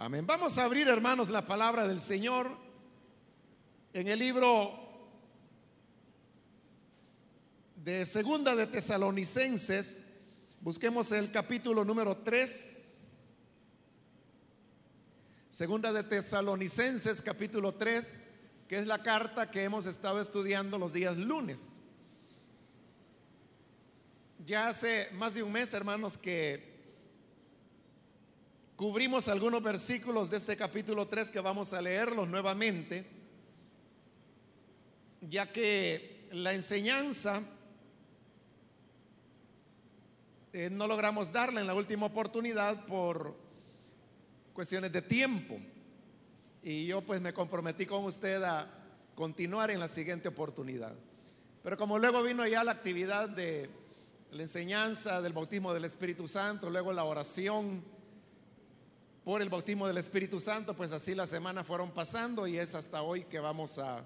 [0.00, 0.24] Amén.
[0.24, 2.56] Vamos a abrir, hermanos, la palabra del Señor
[3.92, 4.72] en el libro
[7.74, 10.20] de Segunda de Tesalonicenses.
[10.60, 13.00] Busquemos el capítulo número 3.
[15.50, 18.20] Segunda de Tesalonicenses, capítulo 3,
[18.68, 21.80] que es la carta que hemos estado estudiando los días lunes.
[24.46, 26.67] Ya hace más de un mes, hermanos, que
[28.78, 33.04] cubrimos algunos versículos de este capítulo 3 que vamos a leerlos nuevamente,
[35.20, 37.42] ya que la enseñanza
[40.52, 43.34] eh, no logramos darla en la última oportunidad por
[44.52, 45.58] cuestiones de tiempo.
[46.62, 48.70] Y yo pues me comprometí con usted a
[49.16, 50.94] continuar en la siguiente oportunidad.
[51.64, 53.68] Pero como luego vino ya la actividad de
[54.30, 57.97] la enseñanza del bautismo del Espíritu Santo, luego la oración,
[59.28, 63.02] por el bautismo del Espíritu Santo, pues así las semanas fueron pasando y es hasta
[63.02, 64.02] hoy que vamos a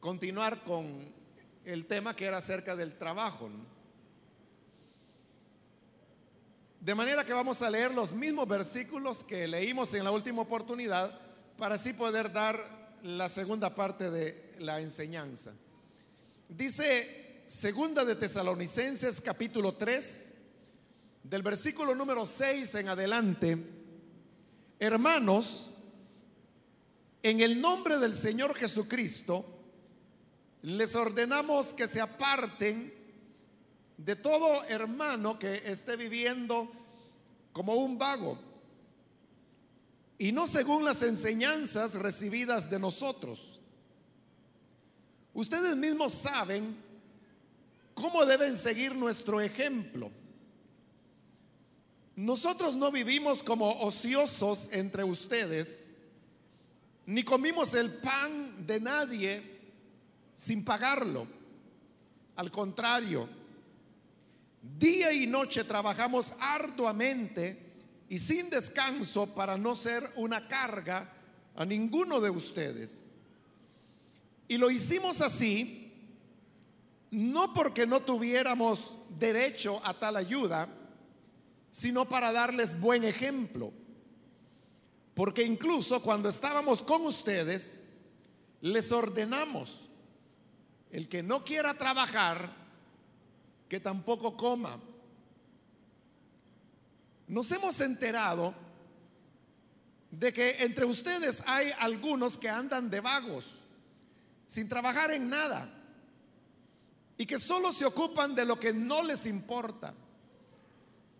[0.00, 1.14] continuar con
[1.64, 3.48] el tema que era acerca del trabajo.
[6.80, 11.16] De manera que vamos a leer los mismos versículos que leímos en la última oportunidad
[11.56, 12.58] para así poder dar
[13.04, 15.52] la segunda parte de la enseñanza.
[16.48, 20.33] Dice segunda de Tesalonicenses capítulo 3
[21.24, 23.58] del versículo número 6 en adelante,
[24.78, 25.70] hermanos,
[27.22, 29.44] en el nombre del Señor Jesucristo,
[30.60, 32.92] les ordenamos que se aparten
[33.96, 36.70] de todo hermano que esté viviendo
[37.52, 38.38] como un vago
[40.18, 43.62] y no según las enseñanzas recibidas de nosotros.
[45.32, 46.76] Ustedes mismos saben
[47.94, 50.10] cómo deben seguir nuestro ejemplo.
[52.16, 55.90] Nosotros no vivimos como ociosos entre ustedes,
[57.06, 59.42] ni comimos el pan de nadie
[60.34, 61.26] sin pagarlo.
[62.36, 63.28] Al contrario,
[64.78, 67.64] día y noche trabajamos arduamente
[68.08, 71.12] y sin descanso para no ser una carga
[71.56, 73.10] a ninguno de ustedes.
[74.46, 75.92] Y lo hicimos así,
[77.10, 80.68] no porque no tuviéramos derecho a tal ayuda,
[81.74, 83.72] sino para darles buen ejemplo.
[85.12, 87.96] Porque incluso cuando estábamos con ustedes,
[88.60, 89.86] les ordenamos,
[90.92, 92.48] el que no quiera trabajar,
[93.68, 94.80] que tampoco coma.
[97.26, 98.54] Nos hemos enterado
[100.12, 103.58] de que entre ustedes hay algunos que andan de vagos,
[104.46, 105.68] sin trabajar en nada,
[107.18, 109.92] y que solo se ocupan de lo que no les importa.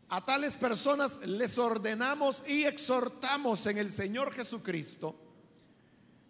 [0.08, 5.18] A tales personas les ordenamos y exhortamos en el Señor Jesucristo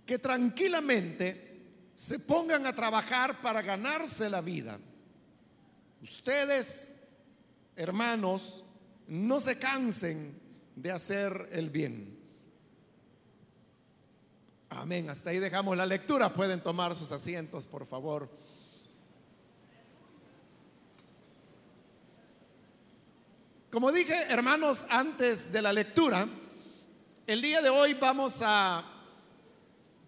[0.06, 4.78] que tranquilamente se pongan a trabajar para ganarse la vida.
[6.02, 7.04] Ustedes,
[7.76, 8.64] hermanos,
[9.08, 10.38] no se cansen
[10.76, 12.18] de hacer el bien.
[14.70, 15.08] Amén.
[15.08, 16.32] Hasta ahí dejamos la lectura.
[16.32, 18.28] Pueden tomar sus asientos, por favor.
[23.74, 26.28] Como dije, hermanos, antes de la lectura,
[27.26, 28.84] el día de hoy vamos a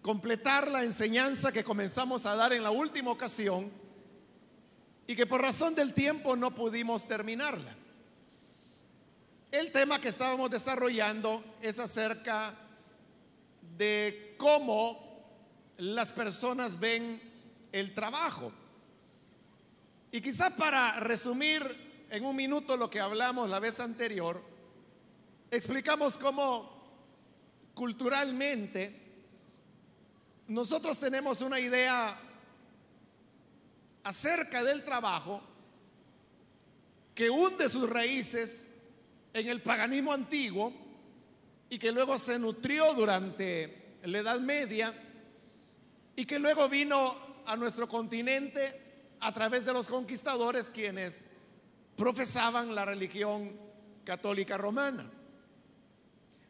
[0.01, 3.69] completar la enseñanza que comenzamos a dar en la última ocasión
[5.05, 7.75] y que por razón del tiempo no pudimos terminarla.
[9.51, 12.53] El tema que estábamos desarrollando es acerca
[13.77, 15.25] de cómo
[15.75, 17.19] las personas ven
[17.73, 18.49] el trabajo.
[20.09, 24.41] Y quizá para resumir en un minuto lo que hablamos la vez anterior,
[25.51, 26.77] explicamos cómo
[27.73, 29.07] culturalmente
[30.47, 32.17] nosotros tenemos una idea
[34.03, 35.41] acerca del trabajo
[37.13, 38.77] que hunde sus raíces
[39.33, 40.73] en el paganismo antiguo
[41.69, 44.93] y que luego se nutrió durante la Edad Media
[46.15, 48.87] y que luego vino a nuestro continente
[49.19, 51.36] a través de los conquistadores quienes
[51.97, 53.59] profesaban la religión
[54.05, 55.11] católica romana.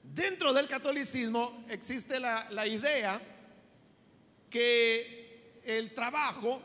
[0.04, 3.20] Dentro del catolicismo existe la, la idea
[4.50, 6.62] que el trabajo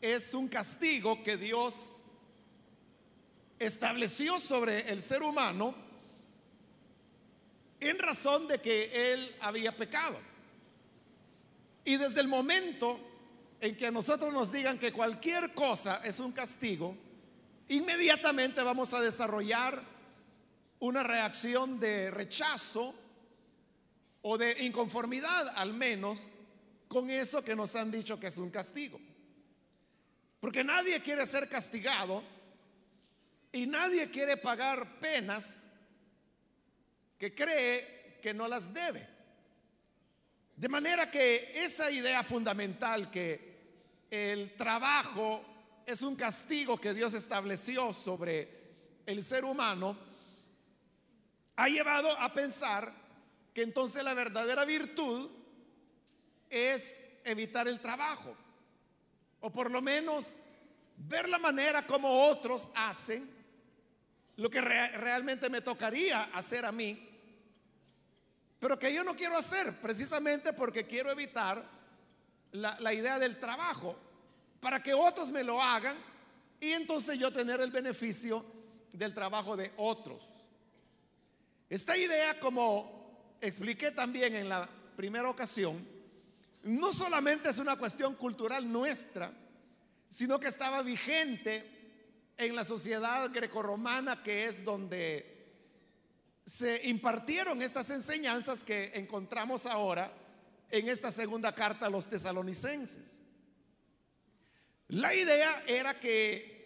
[0.00, 2.02] es un castigo que Dios
[3.58, 5.74] estableció sobre el ser humano
[7.80, 10.18] en razón de que él había pecado.
[11.84, 13.00] Y desde el momento
[13.60, 16.96] en que a nosotros nos digan que cualquier cosa es un castigo,
[17.68, 19.82] inmediatamente vamos a desarrollar
[20.80, 22.94] una reacción de rechazo
[24.22, 26.32] o de inconformidad al menos
[26.88, 29.00] con eso que nos han dicho que es un castigo.
[30.40, 32.22] Porque nadie quiere ser castigado
[33.52, 35.68] y nadie quiere pagar penas
[37.18, 39.06] que cree que no las debe.
[40.56, 43.56] De manera que esa idea fundamental que
[44.10, 45.55] el trabajo
[45.86, 48.48] es un castigo que Dios estableció sobre
[49.06, 49.96] el ser humano,
[51.54, 52.92] ha llevado a pensar
[53.54, 55.30] que entonces la verdadera virtud
[56.50, 58.36] es evitar el trabajo,
[59.40, 60.34] o por lo menos
[60.96, 63.36] ver la manera como otros hacen
[64.36, 67.08] lo que realmente me tocaría hacer a mí,
[68.58, 71.62] pero que yo no quiero hacer precisamente porque quiero evitar
[72.52, 73.96] la, idea del trabajo,
[74.66, 75.94] para que otros me lo hagan
[76.58, 78.44] y entonces yo tener el beneficio
[78.92, 80.24] del trabajo de otros.
[81.70, 85.86] Esta idea, como expliqué también en la primera ocasión,
[86.64, 89.30] no solamente es una cuestión cultural nuestra,
[90.10, 95.46] sino que estaba vigente en la sociedad grecorromana, que es donde
[96.44, 100.10] se impartieron estas enseñanzas que encontramos ahora
[100.68, 103.25] en esta segunda carta a los tesalonicenses.
[104.88, 106.56] La idea era que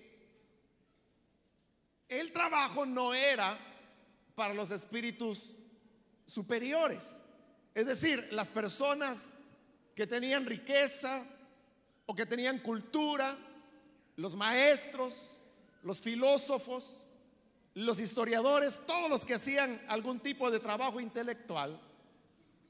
[2.08, 3.58] el trabajo no era
[4.34, 5.52] para los espíritus
[6.26, 7.22] superiores.
[7.74, 9.34] Es decir, las personas
[9.94, 11.24] que tenían riqueza
[12.06, 13.36] o que tenían cultura,
[14.16, 15.30] los maestros,
[15.82, 17.06] los filósofos,
[17.74, 21.80] los historiadores, todos los que hacían algún tipo de trabajo intelectual,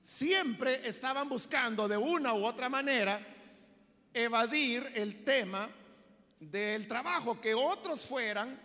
[0.02, 3.20] siempre estaban buscando de una u otra manera
[4.12, 5.68] evadir el tema
[6.38, 8.58] del trabajo, que otros fueran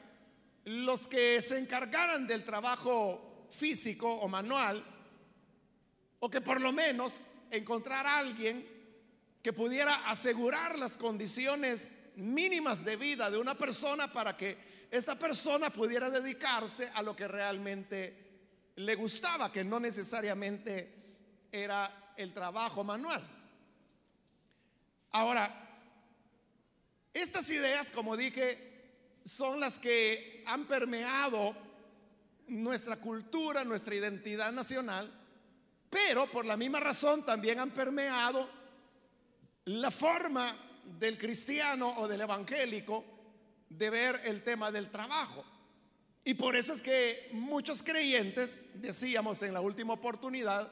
[0.66, 4.84] los que se encargaran del trabajo físico o manual,
[6.20, 8.68] o que por lo menos encontrar a alguien
[9.42, 15.70] que pudiera asegurar las condiciones mínimas de vida de una persona para que esta persona
[15.70, 18.26] pudiera dedicarse a lo que realmente
[18.78, 23.35] le gustaba, que no necesariamente era el trabajo manual.
[25.16, 25.50] Ahora,
[27.14, 31.56] estas ideas, como dije, son las que han permeado
[32.48, 35.10] nuestra cultura, nuestra identidad nacional,
[35.90, 38.50] pero por la misma razón también han permeado
[39.64, 40.54] la forma
[41.00, 43.06] del cristiano o del evangélico
[43.70, 45.46] de ver el tema del trabajo.
[46.26, 50.70] Y por eso es que muchos creyentes, decíamos en la última oportunidad,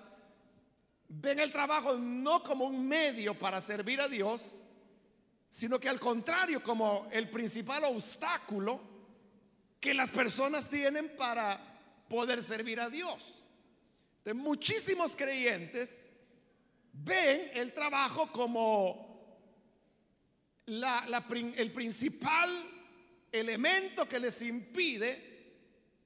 [1.21, 4.61] ven el trabajo no como un medio para servir a Dios,
[5.49, 8.81] sino que al contrario, como el principal obstáculo
[9.79, 11.59] que las personas tienen para
[12.09, 13.47] poder servir a Dios.
[14.23, 16.05] De muchísimos creyentes
[16.93, 19.11] ven el trabajo como
[20.65, 22.69] el principal
[23.31, 25.33] elemento que les impide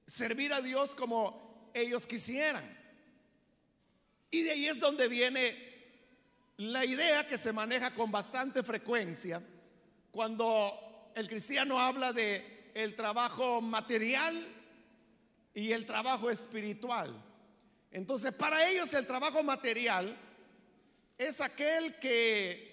[0.06, 2.77] servir a Dios como ellos quisieran.
[4.30, 5.56] Y de ahí es donde viene
[6.58, 9.42] la idea que se maneja con bastante frecuencia
[10.12, 14.48] cuando el cristiano habla de el trabajo material
[15.54, 17.14] y el trabajo espiritual.
[17.92, 20.16] Entonces, para ellos el trabajo material
[21.18, 22.68] es aquel que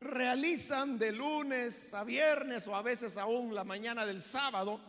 [0.00, 4.80] realizan de lunes a viernes o a veces aún la mañana del sábado,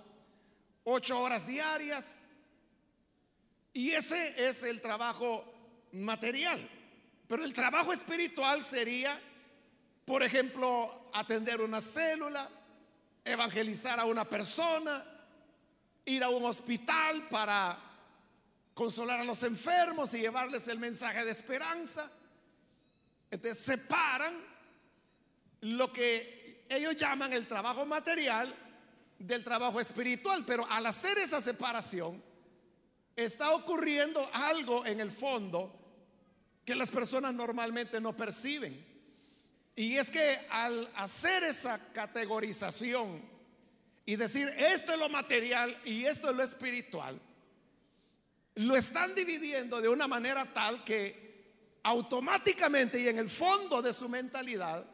[0.84, 2.32] ocho horas diarias.
[3.74, 5.57] Y ese es el trabajo
[6.04, 6.60] material.
[7.28, 9.20] Pero el trabajo espiritual sería,
[10.06, 12.50] por ejemplo, atender una célula,
[13.24, 15.04] evangelizar a una persona,
[16.06, 17.78] ir a un hospital para
[18.74, 22.10] consolar a los enfermos y llevarles el mensaje de esperanza.
[23.30, 24.34] Entonces separan
[25.62, 28.54] lo que ellos llaman el trabajo material
[29.20, 32.22] del trabajo espiritual, pero al hacer esa separación
[33.16, 35.87] está ocurriendo algo en el fondo
[36.68, 38.86] que las personas normalmente no perciben.
[39.74, 43.22] Y es que al hacer esa categorización
[44.06, 47.18] y decir esto es lo material y esto es lo espiritual,
[48.56, 54.10] lo están dividiendo de una manera tal que automáticamente y en el fondo de su
[54.10, 54.86] mentalidad,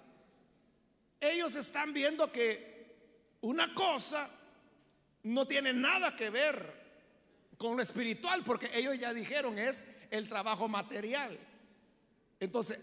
[1.20, 2.94] ellos están viendo que
[3.42, 4.30] una cosa
[5.24, 6.84] no tiene nada que ver
[7.58, 11.40] con lo espiritual, porque ellos ya dijeron es el trabajo material.
[12.44, 12.78] Entonces,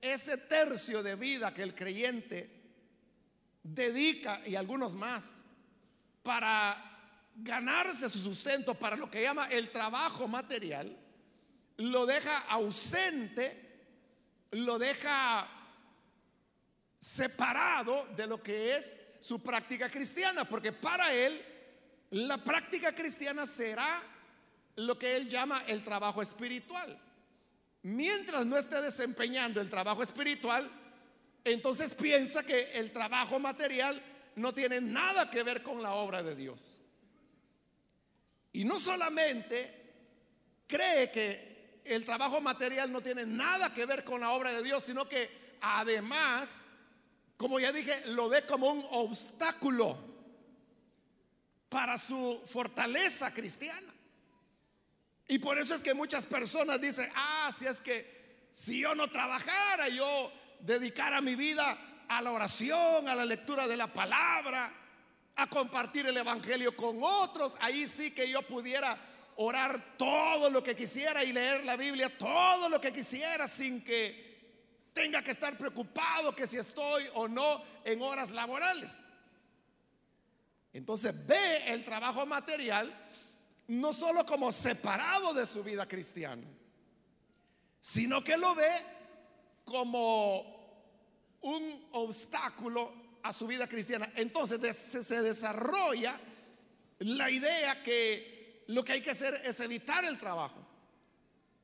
[0.00, 2.50] ese tercio de vida que el creyente
[3.62, 5.44] dedica, y algunos más,
[6.22, 6.76] para
[7.36, 10.96] ganarse su sustento para lo que llama el trabajo material,
[11.76, 13.54] lo deja ausente,
[14.52, 15.46] lo deja
[16.98, 21.38] separado de lo que es su práctica cristiana, porque para él
[22.10, 24.02] la práctica cristiana será
[24.76, 26.98] lo que él llama el trabajo espiritual.
[27.82, 30.70] Mientras no esté desempeñando el trabajo espiritual,
[31.44, 34.00] entonces piensa que el trabajo material
[34.36, 36.60] no tiene nada que ver con la obra de Dios.
[38.52, 39.82] Y no solamente
[40.66, 44.84] cree que el trabajo material no tiene nada que ver con la obra de Dios,
[44.84, 46.68] sino que además,
[47.36, 49.98] como ya dije, lo ve como un obstáculo
[51.68, 53.92] para su fortaleza cristiana.
[55.32, 59.08] Y por eso es que muchas personas dicen, ah, si es que si yo no
[59.08, 64.70] trabajara, yo dedicara mi vida a la oración, a la lectura de la palabra,
[65.34, 68.94] a compartir el Evangelio con otros, ahí sí que yo pudiera
[69.36, 74.90] orar todo lo que quisiera y leer la Biblia todo lo que quisiera sin que
[74.92, 79.08] tenga que estar preocupado que si estoy o no en horas laborales.
[80.74, 83.01] Entonces ve el trabajo material
[83.68, 86.46] no solo como separado de su vida cristiana,
[87.80, 88.70] sino que lo ve
[89.64, 90.62] como
[91.42, 92.92] un obstáculo
[93.22, 94.10] a su vida cristiana.
[94.16, 96.18] Entonces se desarrolla
[96.98, 100.64] la idea que lo que hay que hacer es evitar el trabajo,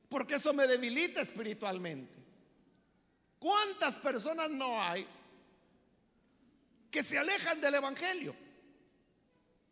[0.09, 2.13] porque eso me debilita espiritualmente.
[3.39, 5.07] ¿Cuántas personas no hay
[6.91, 8.35] que se alejan del Evangelio?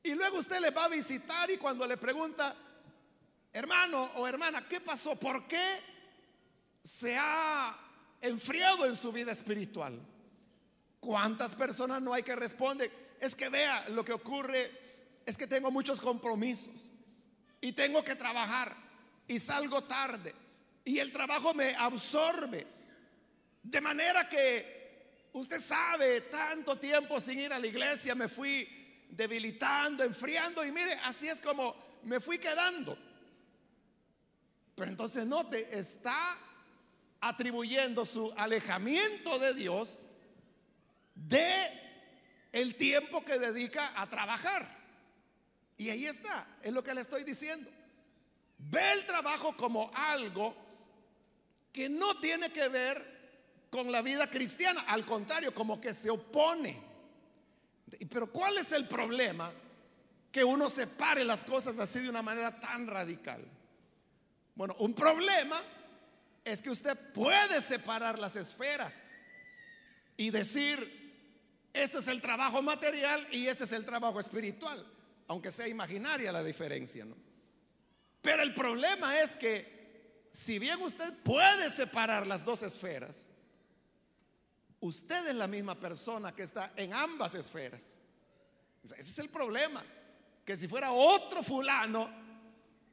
[0.04, 2.56] Y luego usted le va a visitar y cuando le pregunta,
[3.52, 5.18] hermano o hermana, ¿qué pasó?
[5.18, 5.82] ¿Por qué
[6.84, 7.76] se ha
[8.22, 10.00] enfriado en su vida espiritual?
[11.00, 12.92] ¿Cuántas personas no hay que responden?
[13.20, 14.72] Es que vea, lo que ocurre
[15.26, 16.76] es que tengo muchos compromisos
[17.60, 18.76] y tengo que trabajar
[19.28, 20.34] y salgo tarde
[20.88, 22.66] y el trabajo me absorbe.
[23.62, 28.77] De manera que usted sabe, tanto tiempo sin ir a la iglesia me fui
[29.10, 32.98] debilitando, enfriando y mire, así es como me fui quedando.
[34.76, 36.38] Pero entonces note, está
[37.20, 40.04] atribuyendo su alejamiento de Dios
[41.16, 41.88] de
[42.52, 44.78] el tiempo que dedica a trabajar.
[45.78, 47.70] Y ahí está, es lo que le estoy diciendo.
[48.58, 50.56] Ve el trabajo como algo
[51.72, 53.18] que no tiene que ver
[53.70, 56.87] con la vida cristiana, al contrario, como que se opone.
[58.10, 59.52] Pero ¿cuál es el problema?
[60.32, 63.44] Que uno separe las cosas así de una manera tan radical.
[64.56, 65.62] Bueno, un problema
[66.44, 69.14] es que usted puede separar las esferas
[70.16, 74.84] y decir, este es el trabajo material y este es el trabajo espiritual,
[75.28, 77.16] aunque sea imaginaria la diferencia, ¿no?
[78.22, 83.27] Pero el problema es que si bien usted puede separar las dos esferas,
[84.80, 88.00] Usted es la misma persona que está en ambas esferas.
[88.84, 89.84] Ese es el problema.
[90.46, 92.10] Que si fuera otro fulano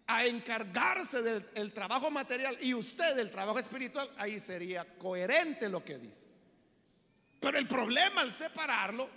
[0.06, 5.98] a encargarse del trabajo material y usted del trabajo espiritual, ahí sería coherente lo que
[5.98, 6.28] dice.
[7.40, 9.08] Pero el problema al separarlo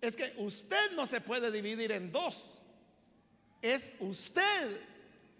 [0.00, 2.60] es que usted no se puede dividir en dos.
[3.62, 4.80] Es usted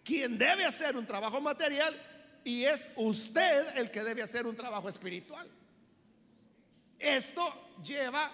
[0.03, 1.95] quien debe hacer un trabajo material
[2.43, 5.47] y es usted el que debe hacer un trabajo espiritual.
[7.05, 8.31] Esto lleva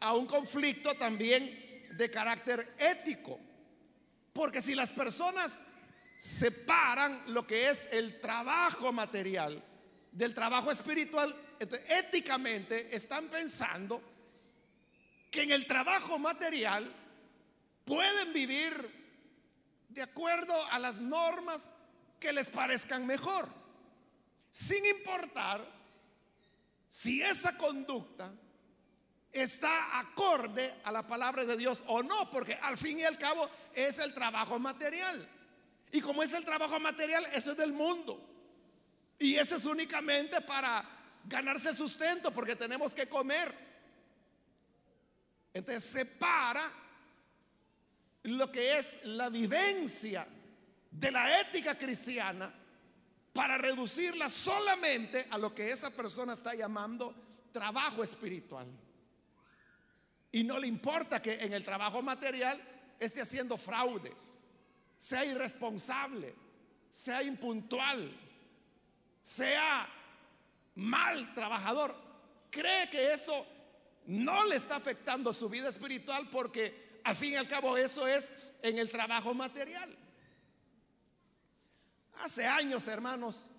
[0.00, 3.38] a un conflicto también de carácter ético,
[4.32, 5.66] porque si las personas
[6.16, 9.62] separan lo que es el trabajo material
[10.12, 11.34] del trabajo espiritual,
[11.90, 14.02] éticamente están pensando
[15.30, 16.90] que en el trabajo material
[17.84, 18.90] pueden vivir
[19.90, 21.70] de acuerdo a las normas
[22.18, 23.46] que les parezcan mejor,
[24.50, 25.75] sin importar
[26.96, 28.32] si esa conducta
[29.30, 33.50] está acorde a la palabra de Dios o no, porque al fin y al cabo
[33.74, 35.28] es el trabajo material.
[35.92, 38.18] Y como es el trabajo material, eso es del mundo.
[39.18, 40.82] Y eso es únicamente para
[41.26, 43.54] ganarse el sustento, porque tenemos que comer.
[45.52, 46.72] Entonces separa
[48.22, 50.26] lo que es la vivencia
[50.90, 52.50] de la ética cristiana
[53.36, 57.14] para reducirla solamente a lo que esa persona está llamando
[57.52, 58.66] trabajo espiritual.
[60.32, 62.58] Y no le importa que en el trabajo material
[62.98, 64.10] esté haciendo fraude,
[64.96, 66.34] sea irresponsable,
[66.88, 68.10] sea impuntual,
[69.20, 69.86] sea
[70.76, 71.94] mal trabajador.
[72.50, 73.46] Cree que eso
[74.06, 78.32] no le está afectando su vida espiritual porque al fin y al cabo eso es
[78.62, 79.94] en el trabajo material.
[82.22, 83.50] Hace años, hermanos,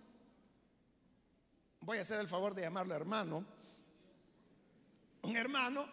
[1.81, 3.45] voy a hacer el favor de llamarlo hermano,
[5.21, 5.87] un hermano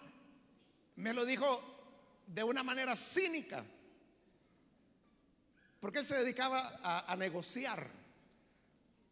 [0.97, 3.65] me lo dijo de una manera cínica,
[5.81, 7.87] porque él se dedicaba a, negociar,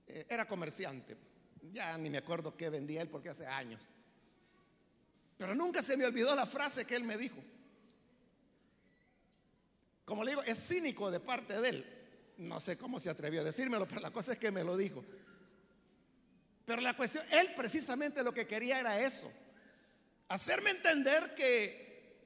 [0.06, 1.16] eh, era comerciante,
[1.72, 3.82] ya ni me acuerdo qué vendía él porque hace años,
[5.36, 7.42] pero nunca se me olvidó la frase que él me dijo.
[10.04, 12.01] Como le digo, es cínico de parte de él.
[12.38, 15.04] No sé cómo se atrevió a decírmelo, pero la cosa es que me lo dijo.
[16.64, 19.30] Pero la cuestión, él precisamente lo que quería era eso.
[20.28, 22.16] Hacerme entender que,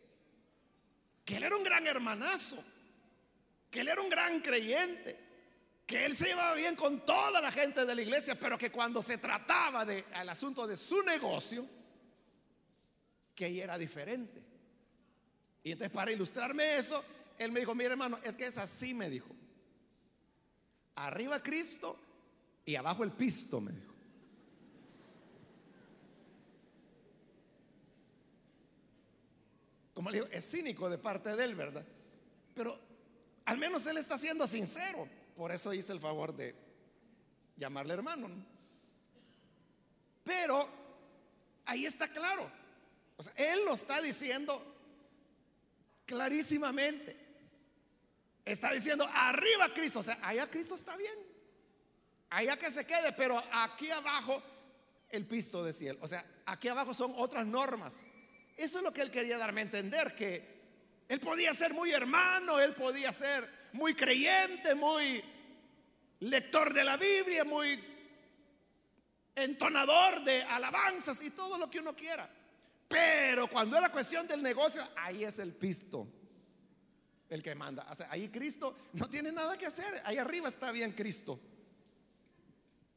[1.25, 2.63] que él era un gran hermanazo,
[3.71, 5.19] que él era un gran creyente,
[5.87, 9.03] que él se llevaba bien con toda la gente de la iglesia, pero que cuando
[9.03, 11.67] se trataba del asunto de su negocio,
[13.35, 14.43] que ella era diferente.
[15.63, 17.05] Y entonces para ilustrarme eso,
[17.39, 19.35] él me dijo, mire hermano, es que es así, me dijo.
[20.97, 21.99] Arriba Cristo
[22.65, 23.95] y abajo el pisto, me dijo.
[29.95, 31.85] Como le digo, es cínico de parte de él, ¿verdad?
[32.55, 32.79] Pero
[33.47, 35.09] al menos él está siendo sincero.
[35.37, 36.55] Por eso hice el favor de
[37.57, 38.29] llamarle hermano.
[40.25, 40.69] Pero
[41.65, 42.51] ahí está claro.
[43.17, 44.63] O sea, él lo está diciendo
[46.05, 47.26] clarísimamente.
[48.47, 49.99] Está diciendo, arriba Cristo.
[49.99, 51.15] O sea, allá Cristo está bien.
[52.31, 54.41] Allá que se quede, pero aquí abajo
[55.11, 55.99] el pisto de cielo.
[56.01, 58.05] O sea, aquí abajo son otras normas.
[58.57, 60.57] Eso es lo que él quería darme a entender, que
[61.09, 65.23] él podía ser muy hermano, él podía ser muy creyente, muy
[66.21, 67.83] lector de la Biblia, muy
[69.35, 72.31] entonador de alabanzas y todo lo que uno quiera.
[72.87, 76.09] Pero cuando era cuestión del negocio, ahí es el pisto
[77.29, 77.87] el que manda.
[77.91, 80.03] O sea, ahí Cristo no tiene nada que hacer.
[80.05, 81.39] Ahí arriba está bien Cristo.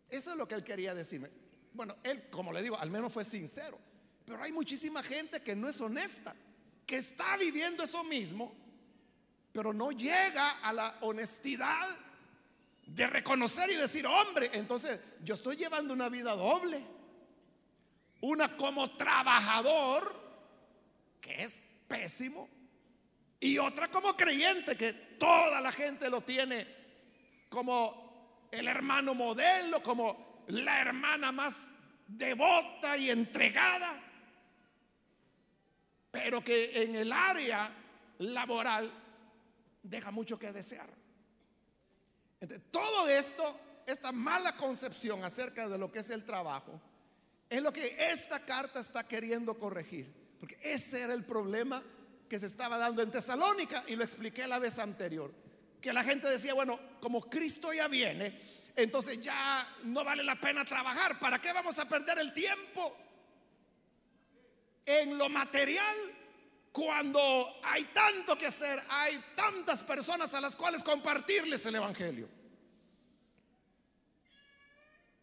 [0.09, 1.29] Eso es lo que él quería decirme.
[1.73, 3.79] Bueno, él, como le digo, al menos fue sincero.
[4.25, 6.35] Pero hay muchísima gente que no es honesta,
[6.85, 8.53] que está viviendo eso mismo,
[9.51, 11.97] pero no llega a la honestidad
[12.85, 16.83] de reconocer y decir, hombre, entonces yo estoy llevando una vida doble.
[18.21, 20.13] Una como trabajador,
[21.21, 22.49] que es pésimo,
[23.39, 26.67] y otra como creyente, que toda la gente lo tiene
[27.49, 31.71] como el hermano modelo, como la hermana más
[32.07, 34.01] devota y entregada,
[36.11, 37.71] pero que en el área
[38.19, 38.91] laboral
[39.83, 40.89] deja mucho que desear.
[42.71, 46.81] todo esto, esta mala concepción acerca de lo que es el trabajo,
[47.49, 50.19] es lo que esta carta está queriendo corregir.
[50.39, 51.83] Porque ese era el problema
[52.29, 55.33] que se estaba dando en Tesalónica y lo expliqué la vez anterior.
[55.81, 58.39] Que la gente decía, bueno, como Cristo ya viene,
[58.75, 61.19] entonces ya no vale la pena trabajar.
[61.19, 62.95] ¿Para qué vamos a perder el tiempo
[64.85, 65.95] en lo material
[66.71, 72.29] cuando hay tanto que hacer, hay tantas personas a las cuales compartirles el Evangelio?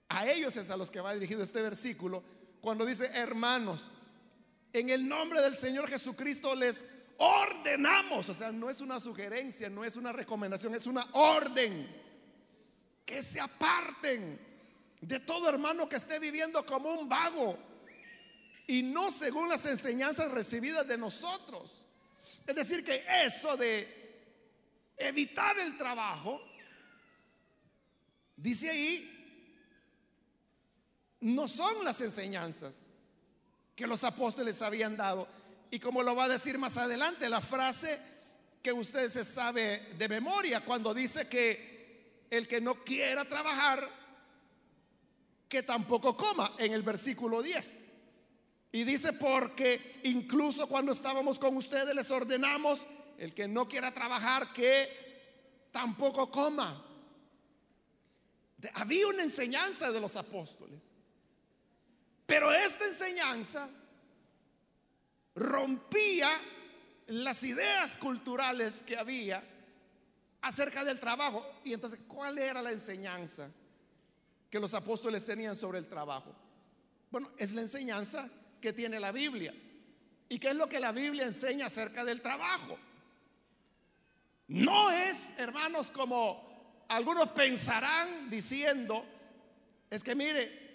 [0.09, 2.23] A ellos es a los que va dirigido este versículo
[2.61, 3.91] cuando dice, hermanos,
[4.73, 9.85] en el nombre del Señor Jesucristo les ordenamos, o sea, no es una sugerencia, no
[9.85, 12.05] es una recomendación, es una orden,
[13.05, 14.39] que se aparten
[15.01, 17.57] de todo hermano que esté viviendo como un vago
[18.67, 21.83] y no según las enseñanzas recibidas de nosotros.
[22.45, 23.89] Es decir, que eso de
[24.97, 26.41] evitar el trabajo,
[28.37, 29.13] dice ahí,
[31.21, 32.89] no son las enseñanzas
[33.75, 35.29] que los apóstoles habían dado.
[35.71, 37.99] Y como lo va a decir más adelante, la frase
[38.63, 43.89] que usted se sabe de memoria cuando dice que el que no quiera trabajar,
[45.49, 47.87] que tampoco coma, en el versículo 10.
[48.73, 52.85] Y dice, porque incluso cuando estábamos con ustedes les ordenamos,
[53.19, 56.83] el que no quiera trabajar, que tampoco coma.
[58.75, 60.83] Había una enseñanza de los apóstoles.
[62.27, 63.69] Pero esta enseñanza
[65.37, 66.31] rompía
[67.09, 69.43] las ideas culturales que había
[70.41, 71.47] acerca del trabajo.
[71.65, 73.49] Y entonces, ¿cuál era la enseñanza
[74.51, 76.35] que los apóstoles tenían sobre el trabajo?
[77.11, 78.29] Bueno, es la enseñanza
[78.61, 79.55] que tiene la Biblia.
[80.29, 82.77] ¿Y qué es lo que la Biblia enseña acerca del trabajo?
[84.49, 89.05] No es, hermanos, como algunos pensarán diciendo,
[89.91, 90.67] es que mire,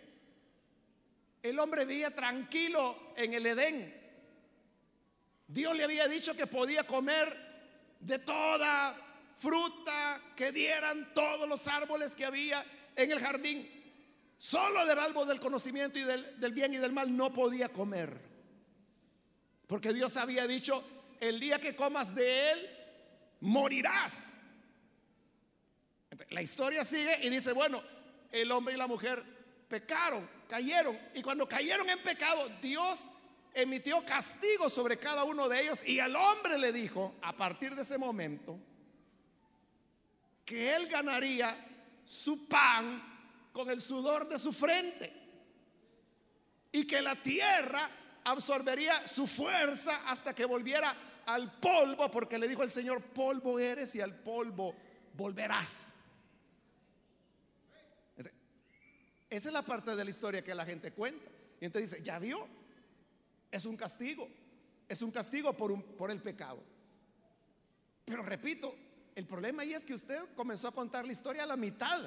[1.41, 4.00] el hombre vivía tranquilo en el Edén.
[5.51, 7.35] Dios le había dicho que podía comer
[7.99, 8.95] de toda
[9.37, 13.69] fruta que dieran todos los árboles que había en el jardín.
[14.37, 18.17] Solo del árbol del conocimiento y del, bien y del mal no podía comer.
[19.67, 20.83] Porque Dios había dicho,
[21.19, 22.69] el día que comas de él,
[23.41, 24.37] morirás.
[26.29, 27.83] La historia sigue y dice, bueno,
[28.31, 29.21] el hombre y la mujer
[29.67, 30.97] pecaron, cayeron.
[31.13, 33.09] Y cuando cayeron en pecado, Dios
[33.53, 37.81] emitió castigo sobre cada uno de ellos y al hombre le dijo, a partir de
[37.81, 38.57] ese momento,
[40.45, 41.55] que él ganaría
[42.05, 45.11] su pan con el sudor de su frente
[46.71, 47.89] y que la tierra
[48.23, 53.95] absorbería su fuerza hasta que volviera al polvo, porque le dijo el Señor, polvo eres
[53.95, 54.75] y al polvo
[55.13, 55.93] volverás.
[59.29, 61.31] Esa es la parte de la historia que la gente cuenta.
[61.61, 62.47] Y entonces dice, ya vio,
[63.51, 64.27] es un castigo,
[64.87, 66.63] es un castigo por, por el pecado.
[68.05, 68.73] Pero repito,
[69.15, 71.99] el problema ahí es que usted comenzó a contar la historia a la mitad.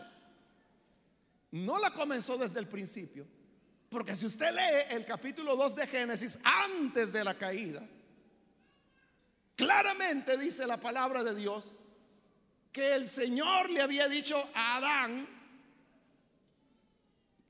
[1.50, 3.26] No la comenzó desde el principio.
[3.88, 7.86] Porque si usted lee el capítulo 2 de Génesis antes de la caída,
[9.54, 11.78] claramente dice la palabra de Dios
[12.72, 15.28] que el Señor le había dicho a Adán,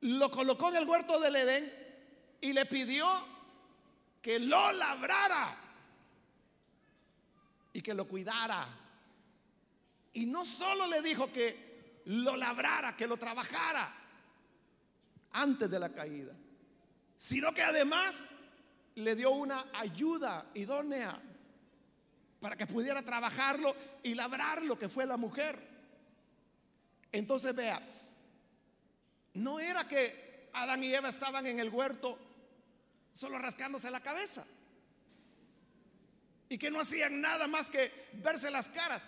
[0.00, 1.72] lo colocó en el huerto del Edén
[2.42, 3.07] y le pidió
[4.25, 5.55] que lo labrara
[7.75, 8.67] y que lo cuidara.
[10.15, 13.95] Y no solo le dijo que lo labrara, que lo trabajara
[15.33, 16.33] antes de la caída,
[17.19, 18.31] sino que además
[18.95, 21.21] le dio una ayuda idónea
[22.41, 25.59] para que pudiera trabajarlo y labrarlo, que fue la mujer.
[27.13, 27.79] Entonces vea,
[29.35, 32.19] no era que Adán y Eva estaban en el huerto
[33.14, 34.44] solo rascándose la cabeza
[36.48, 39.03] y que no hacían nada más que verse las caras.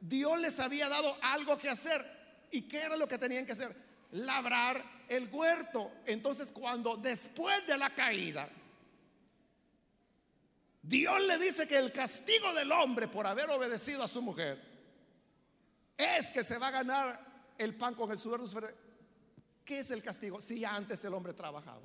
[0.00, 2.04] Dios les había dado algo que hacer.
[2.50, 3.74] ¿Y qué era lo que tenían que hacer?
[4.12, 5.90] Labrar el huerto.
[6.04, 8.48] Entonces cuando después de la caída,
[10.82, 14.62] Dios le dice que el castigo del hombre por haber obedecido a su mujer
[15.96, 17.20] es que se va a ganar
[17.58, 18.60] el pan con el sudor de su
[19.64, 20.40] ¿Qué es el castigo?
[20.40, 21.80] Si antes el hombre trabajaba.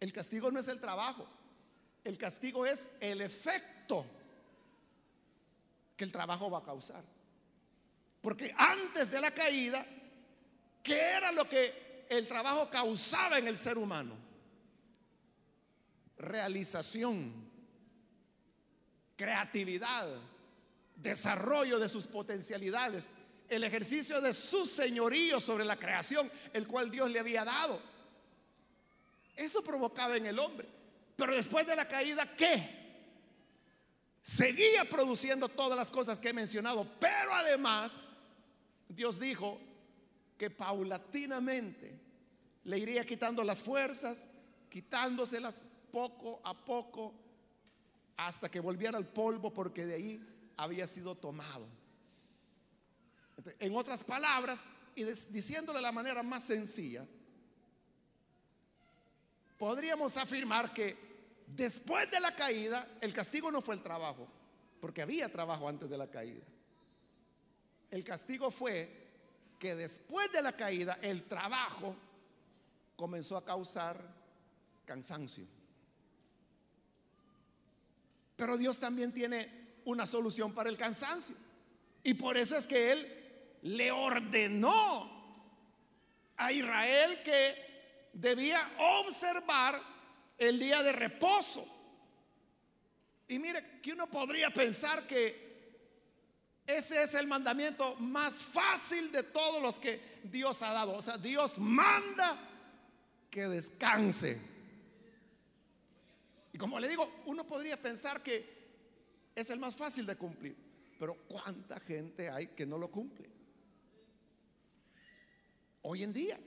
[0.00, 1.26] El castigo no es el trabajo.
[2.04, 4.06] El castigo es el efecto
[5.96, 7.02] que el trabajo va a causar.
[8.20, 9.84] Porque antes de la caída,
[10.82, 14.14] ¿qué era lo que el trabajo causaba en el ser humano?
[16.18, 17.50] Realización,
[19.16, 20.08] creatividad,
[20.96, 23.12] desarrollo de sus potencialidades
[23.48, 27.80] el ejercicio de su señorío sobre la creación, el cual Dios le había dado.
[29.36, 30.66] Eso provocaba en el hombre.
[31.14, 32.86] Pero después de la caída, ¿qué?
[34.22, 38.08] Seguía produciendo todas las cosas que he mencionado, pero además
[38.88, 39.60] Dios dijo
[40.36, 42.00] que paulatinamente
[42.64, 44.26] le iría quitando las fuerzas,
[44.68, 47.14] quitándoselas poco a poco,
[48.16, 51.66] hasta que volviera al polvo, porque de ahí había sido tomado.
[53.60, 57.06] En otras palabras, y diciendo de la manera más sencilla,
[59.58, 60.96] podríamos afirmar que
[61.46, 64.26] después de la caída, el castigo no fue el trabajo,
[64.80, 66.44] porque había trabajo antes de la caída.
[67.90, 69.06] El castigo fue
[69.58, 71.94] que después de la caída, el trabajo
[72.96, 73.98] comenzó a causar
[74.84, 75.46] cansancio.
[78.36, 81.34] Pero Dios también tiene una solución para el cansancio.
[82.02, 83.12] Y por eso es que Él
[83.62, 85.10] le ordenó
[86.36, 87.65] a Israel que
[88.20, 88.60] debía
[89.00, 89.80] observar
[90.38, 91.66] el día de reposo.
[93.28, 95.44] Y mire, que uno podría pensar que
[96.66, 100.94] ese es el mandamiento más fácil de todos los que Dios ha dado.
[100.94, 102.36] O sea, Dios manda
[103.30, 104.40] que descanse.
[106.52, 108.56] Y como le digo, uno podría pensar que
[109.34, 110.56] es el más fácil de cumplir.
[110.98, 113.36] Pero ¿cuánta gente hay que no lo cumple?
[115.86, 116.38] hoy en día.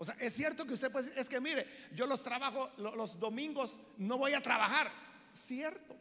[0.00, 3.18] O sea, es cierto que usted puede decir, es que mire, yo los trabajo, los
[3.18, 4.88] domingos no voy a trabajar.
[5.32, 5.96] Cierto.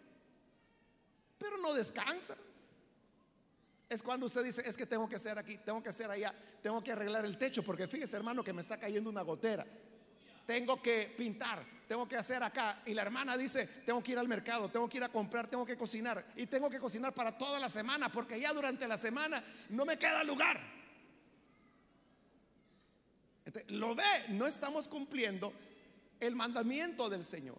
[1.40, 2.38] Pero no descansa.
[3.90, 6.32] Es cuando usted dice, es que tengo que hacer aquí, tengo que hacer allá,
[6.62, 9.66] tengo que arreglar el techo, porque fíjese hermano que me está cayendo una gotera.
[10.46, 12.84] Tengo que pintar, tengo que hacer acá.
[12.86, 15.66] Y la hermana dice, tengo que ir al mercado, tengo que ir a comprar, tengo
[15.66, 16.24] que cocinar.
[16.36, 19.98] Y tengo que cocinar para toda la semana, porque ya durante la semana no me
[19.98, 20.77] queda lugar
[23.70, 25.54] lo ve, no estamos cumpliendo
[26.20, 27.58] el mandamiento del Señor.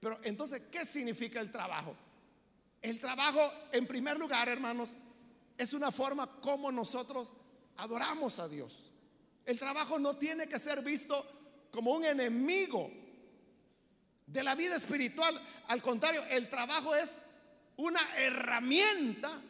[0.00, 1.96] Pero entonces, ¿qué significa el trabajo?
[2.82, 4.94] El trabajo, en primer lugar, hermanos,
[5.56, 7.34] es una forma como nosotros
[7.78, 8.92] adoramos a Dios.
[9.44, 11.24] El trabajo no tiene que ser visto
[11.70, 12.90] como un enemigo
[14.26, 15.40] de la vida espiritual.
[15.68, 17.24] Al contrario, el trabajo es
[17.76, 19.40] una herramienta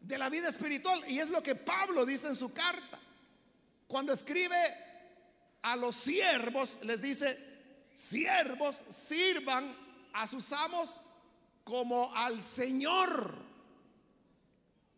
[0.00, 1.02] de la vida espiritual.
[1.08, 2.98] Y es lo que Pablo dice en su carta.
[3.86, 4.56] Cuando escribe
[5.62, 7.38] a los siervos, les dice,
[7.94, 9.74] siervos sirvan
[10.12, 11.00] a sus amos
[11.64, 13.34] como al Señor.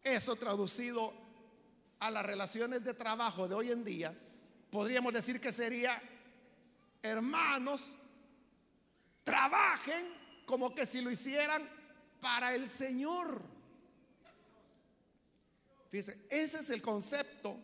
[0.03, 1.13] Eso traducido
[2.01, 4.15] a las relaciones de trabajo de hoy en día,
[4.71, 6.01] podríamos decir que sería,
[7.03, 7.97] hermanos,
[9.23, 10.07] trabajen
[10.45, 11.67] como que si lo hicieran
[12.21, 13.41] para el Señor.
[15.91, 17.57] Fíjense, ese es el concepto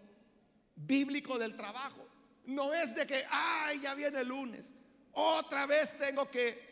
[0.76, 2.06] bíblico del trabajo.
[2.46, 4.74] No es de que, ay, ya viene el lunes,
[5.12, 6.70] otra vez tengo que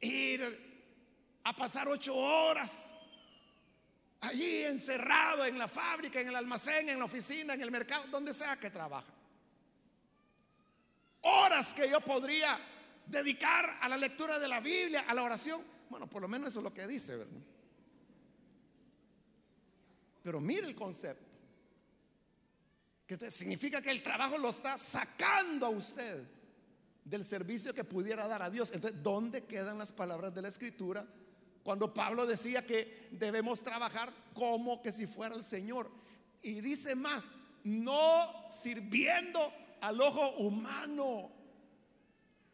[0.00, 0.74] ir
[1.44, 2.94] a pasar ocho horas
[4.20, 8.32] allí encerrado en la fábrica, en el almacén, en la oficina, en el mercado, donde
[8.32, 9.12] sea que trabaja.
[11.22, 12.58] Horas que yo podría
[13.06, 15.62] dedicar a la lectura de la Biblia, a la oración.
[15.90, 17.40] Bueno, por lo menos eso es lo que dice, ¿verdad?
[20.22, 21.33] Pero mire el concepto.
[23.06, 26.24] Que significa que el trabajo lo está sacando a usted
[27.04, 28.70] del servicio que pudiera dar a Dios.
[28.72, 31.06] Entonces, ¿dónde quedan las palabras de la Escritura?
[31.62, 35.90] Cuando Pablo decía que debemos trabajar como que si fuera el Señor.
[36.42, 37.32] Y dice más,
[37.64, 41.30] no sirviendo al ojo humano.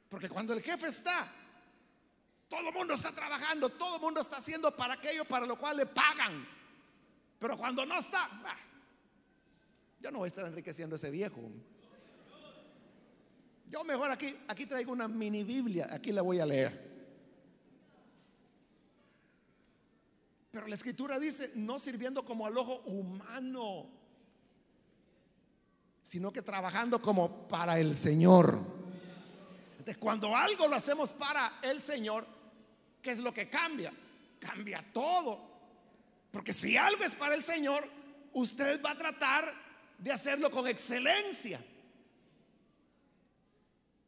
[0.09, 1.29] Porque cuando el jefe está,
[2.49, 5.77] todo el mundo está trabajando, todo el mundo está haciendo para aquello para lo cual
[5.77, 6.47] le pagan.
[7.39, 8.29] Pero cuando no está,
[10.01, 11.41] yo no voy a estar enriqueciendo a ese viejo.
[13.69, 16.91] Yo mejor aquí, aquí traigo una mini Biblia, aquí la voy a leer.
[20.51, 23.87] Pero la escritura dice, no sirviendo como al ojo humano,
[26.03, 28.81] sino que trabajando como para el Señor
[29.99, 32.27] cuando algo lo hacemos para el Señor,
[33.03, 33.93] ¿qué es lo que cambia?
[34.39, 35.49] Cambia todo.
[36.31, 37.85] Porque si algo es para el Señor,
[38.33, 39.53] usted va a tratar
[40.01, 41.61] de hacerlo con excelencia.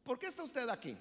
[0.03, 0.97] ¿Por qué está usted aquí?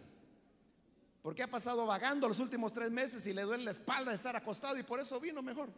[1.22, 4.16] ¿Por qué ha pasado vagando los últimos tres meses y le duele la espalda de
[4.16, 5.70] estar acostado y por eso vino mejor?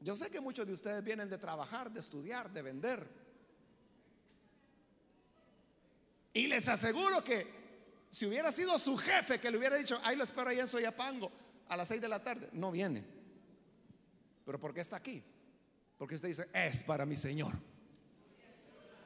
[0.00, 3.08] Yo sé que muchos de ustedes vienen de trabajar, de estudiar, de vender.
[6.34, 7.46] Y les aseguro que
[8.10, 11.30] si hubiera sido su jefe que le hubiera dicho, ahí lo espero ahí en Soyapango
[11.68, 13.04] a las 6 de la tarde, no viene.
[14.44, 15.22] Pero ¿por qué está aquí?
[16.02, 17.52] Porque usted dice, es para mi Señor.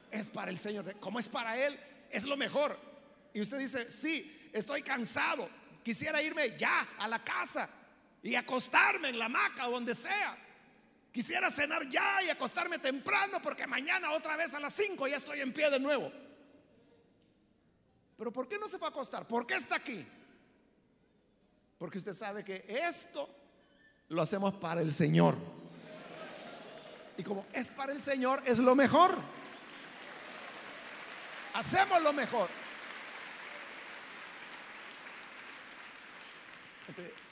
[0.09, 0.99] Es para el Señor.
[0.99, 1.79] Como es para Él,
[2.09, 2.75] es lo mejor.
[3.35, 5.47] Y usted dice, sí, estoy cansado.
[5.83, 7.69] Quisiera irme ya a la casa
[8.23, 10.35] y acostarme en la hamaca o donde sea.
[11.11, 15.41] Quisiera cenar ya y acostarme temprano porque mañana otra vez a las 5 ya estoy
[15.41, 16.11] en pie de nuevo.
[18.17, 19.27] Pero ¿por qué no se va a acostar?
[19.27, 20.03] ¿Por qué está aquí?
[21.77, 23.29] Porque usted sabe que esto
[24.09, 25.56] lo hacemos para el Señor.
[27.17, 29.17] Y como es para el Señor, es lo mejor.
[31.53, 32.47] Hacemos lo mejor.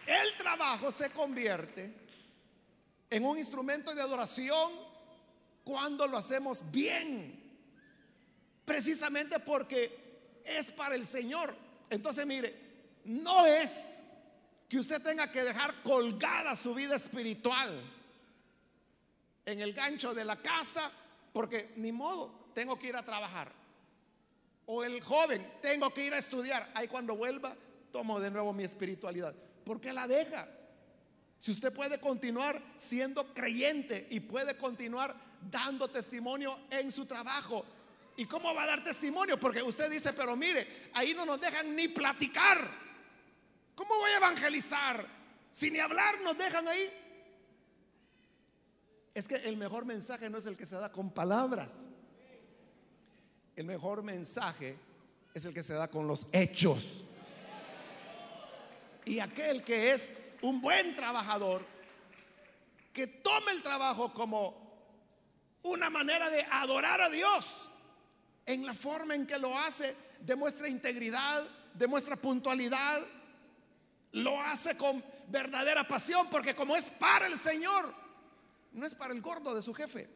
[0.06, 1.92] el trabajo se convierte
[3.10, 4.72] en un instrumento de adoración
[5.64, 7.42] cuando lo hacemos bien.
[8.66, 11.56] Precisamente porque es para el Señor.
[11.90, 12.56] Entonces, mire,
[13.06, 14.04] no es
[14.68, 17.80] que usted tenga que dejar colgada su vida espiritual
[19.46, 20.92] en el gancho de la casa,
[21.34, 23.52] porque ni modo, tengo que ir a trabajar.
[24.68, 26.72] O el joven, tengo que ir a estudiar.
[26.74, 27.56] Ahí cuando vuelva,
[27.92, 29.36] tomo de nuevo mi espiritualidad.
[29.64, 30.48] ¿Por qué la deja?
[31.40, 35.16] Si usted puede continuar siendo creyente y puede continuar
[35.52, 37.66] dando testimonio en su trabajo,
[38.18, 39.40] ¿Y cómo va a dar testimonio?
[39.40, 42.72] Porque usted dice, pero mire, ahí no nos dejan ni platicar.
[43.76, 45.06] ¿Cómo voy a evangelizar?
[45.50, 46.90] Si ni hablar nos dejan ahí.
[49.16, 51.86] Es que el mejor mensaje no es el que se da con palabras.
[53.56, 54.78] El mejor mensaje
[55.34, 57.06] es el que se da con los hechos.
[59.06, 61.66] Y aquel que es un buen trabajador,
[62.92, 64.54] que tome el trabajo como
[65.64, 67.70] una manera de adorar a Dios
[68.46, 73.02] en la forma en que lo hace, demuestra integridad, demuestra puntualidad,
[74.12, 78.05] lo hace con verdadera pasión, porque como es para el Señor,
[78.76, 80.08] no es para el gordo de su jefe.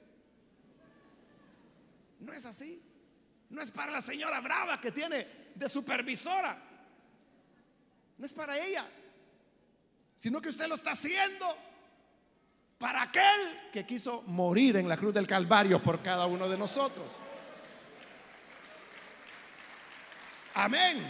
[2.19, 2.81] No es así.
[3.49, 6.61] No es para la señora brava que tiene de supervisora.
[8.17, 8.85] No es para ella,
[10.15, 11.57] sino que usted lo está haciendo
[12.77, 17.13] para aquel que quiso morir en la cruz del Calvario por cada uno de nosotros.
[20.53, 21.01] Amén.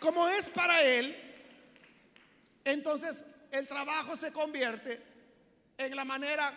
[0.00, 1.14] Como es para Él,
[2.64, 5.02] entonces el trabajo se convierte
[5.76, 6.52] en la manera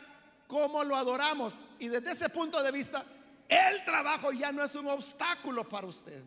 [0.47, 1.61] como lo adoramos.
[1.79, 3.03] Y desde ese punto de vista,
[3.47, 6.23] el trabajo ya no es un obstáculo para usted.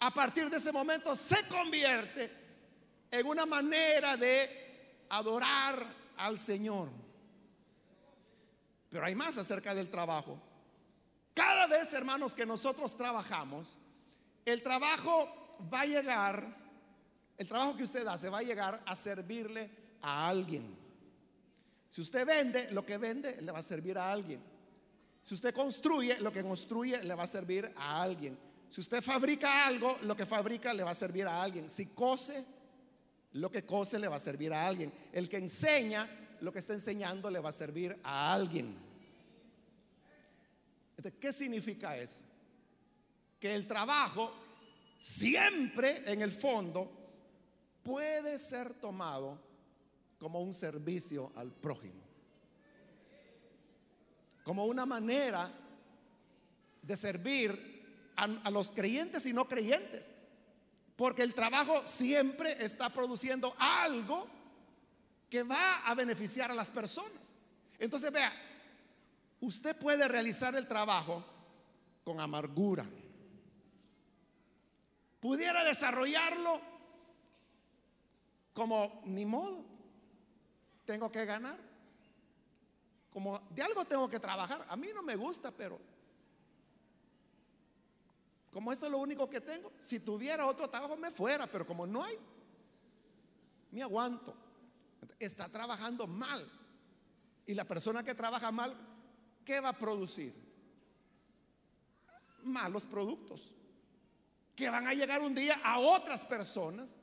[0.00, 2.30] A partir de ese momento se convierte
[3.10, 6.88] en una manera de adorar al Señor.
[8.90, 10.38] Pero hay más acerca del trabajo.
[11.34, 13.68] Cada vez, hermanos, que nosotros trabajamos,
[14.44, 16.46] el trabajo va a llegar,
[17.38, 19.70] el trabajo que usted hace va a llegar a servirle
[20.02, 20.76] a alguien.
[21.90, 24.40] Si usted vende, lo que vende le va a servir a alguien.
[25.24, 28.38] Si usted construye, lo que construye le va a servir a alguien.
[28.70, 31.68] Si usted fabrica algo, lo que fabrica le va a servir a alguien.
[31.68, 32.44] Si cose,
[33.32, 34.92] lo que cose le va a servir a alguien.
[35.12, 36.08] El que enseña,
[36.40, 38.76] lo que está enseñando le va a servir a alguien.
[41.20, 42.20] ¿Qué significa eso?
[43.38, 44.32] Que el trabajo
[44.98, 46.95] siempre en el fondo
[47.86, 49.38] puede ser tomado
[50.18, 52.02] como un servicio al prójimo.
[54.42, 55.52] Como una manera
[56.82, 60.10] de servir a, los creyentes y no creyentes.
[60.96, 64.26] Porque el trabajo siempre está produciendo algo
[65.30, 67.34] que va a beneficiar a las personas.
[67.78, 68.32] Entonces, vea,
[69.40, 71.24] usted puede realizar el trabajo
[72.02, 72.84] con amargura.
[75.20, 76.75] Pudiera desarrollarlo
[78.56, 79.62] como ni modo,
[80.86, 81.58] tengo que ganar.
[83.12, 84.64] Como de algo tengo que trabajar.
[84.70, 85.78] A mí no me gusta, pero
[88.50, 91.86] como esto es lo único que tengo, si tuviera otro trabajo me fuera, pero como
[91.86, 92.18] no hay,
[93.72, 94.34] me aguanto.
[95.18, 96.50] Está trabajando mal.
[97.44, 98.74] Y la persona que trabaja mal,
[99.44, 100.34] ¿qué va a producir?
[102.42, 103.52] Malos productos.
[104.54, 106.96] Que van a llegar un día a otras personas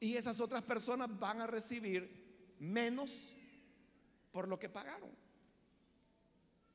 [0.00, 3.32] y esas otras personas van a recibir menos
[4.32, 5.10] por lo que pagaron.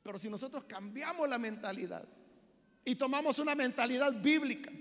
[0.01, 2.05] Pero si nosotros cambiamos la mentalidad
[2.83, 4.71] y tomamos una mentalidad bíblica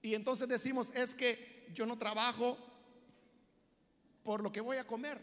[0.00, 2.56] y entonces decimos, es que yo no trabajo
[4.22, 5.20] por lo que voy a comer,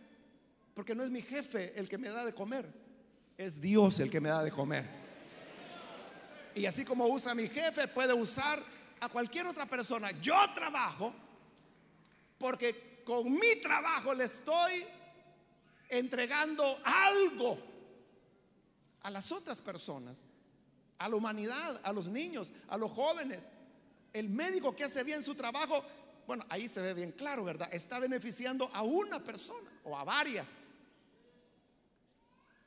[0.73, 2.71] porque no es mi jefe el que me da de comer,
[3.37, 4.85] es Dios el que me da de comer.
[6.55, 8.61] Y así como usa mi jefe, puede usar
[8.99, 10.11] a cualquier otra persona.
[10.21, 11.13] Yo trabajo
[12.43, 14.85] porque con mi trabajo le estoy
[15.87, 17.57] entregando algo
[19.01, 20.21] a las otras personas,
[20.97, 23.53] a la humanidad, a los niños, a los jóvenes.
[24.11, 25.85] El médico que hace bien su trabajo,
[26.27, 27.69] bueno, ahí se ve bien claro, ¿verdad?
[27.71, 30.73] Está beneficiando a una persona o a varias.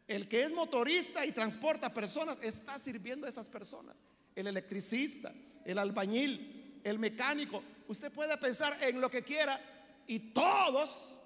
[0.09, 3.97] El que es motorista y transporta personas está sirviendo a esas personas.
[4.35, 5.35] El electricista,
[5.67, 7.63] el albañil, el mecánico.
[7.89, 9.61] Usted puede pensar en lo que quiera
[10.07, 11.21] y todos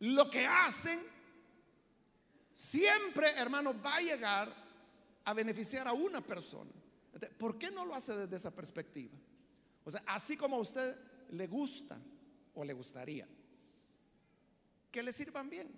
[0.00, 1.00] lo que hacen
[2.52, 4.54] siempre, hermano, va a llegar
[5.24, 6.70] a beneficiar a una persona.
[7.38, 9.14] ¿Por qué no lo hace desde esa perspectiva?
[9.84, 10.96] O sea, así como a usted
[11.30, 11.98] le gusta
[12.54, 13.26] o le gustaría
[14.94, 15.68] que le sirvan bien.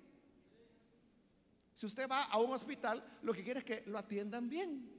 [1.74, 4.90] Si usted va a un hospital, lo que quiere es que lo atiendan bien.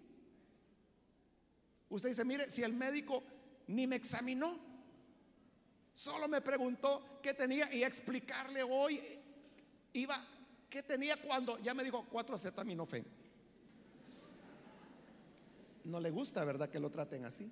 [1.90, 3.24] Usted dice, mire, si el médico
[3.68, 4.58] ni me examinó,
[5.94, 9.02] solo me preguntó qué tenía y explicarle hoy
[9.94, 10.24] iba
[10.70, 13.06] qué tenía cuando ya me dijo cuatro acetaminofén.
[15.86, 16.70] No le gusta, ¿verdad?
[16.70, 17.50] Que lo traten así.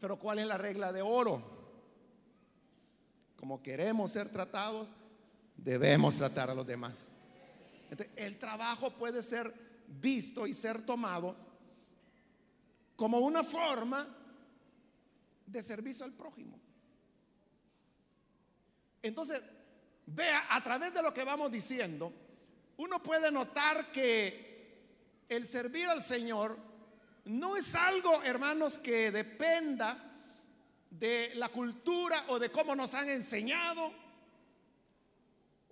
[0.00, 1.42] Pero ¿cuál es la regla de oro?
[3.36, 4.88] Como queremos ser tratados,
[5.56, 7.06] debemos tratar a los demás.
[8.16, 9.52] el trabajo puede ser
[9.86, 11.36] visto y ser tomado
[12.96, 14.17] como una forma
[15.50, 16.58] de servicio al prójimo.
[19.02, 19.40] Entonces,
[20.06, 22.12] vea, a través de lo que vamos diciendo,
[22.76, 26.56] uno puede notar que el servir al Señor
[27.24, 30.04] no es algo, hermanos, que dependa
[30.90, 33.92] de la cultura o de cómo nos han enseñado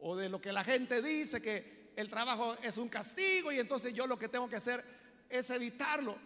[0.00, 3.94] o de lo que la gente dice que el trabajo es un castigo y entonces
[3.94, 4.84] yo lo que tengo que hacer
[5.28, 6.16] es evitarlo.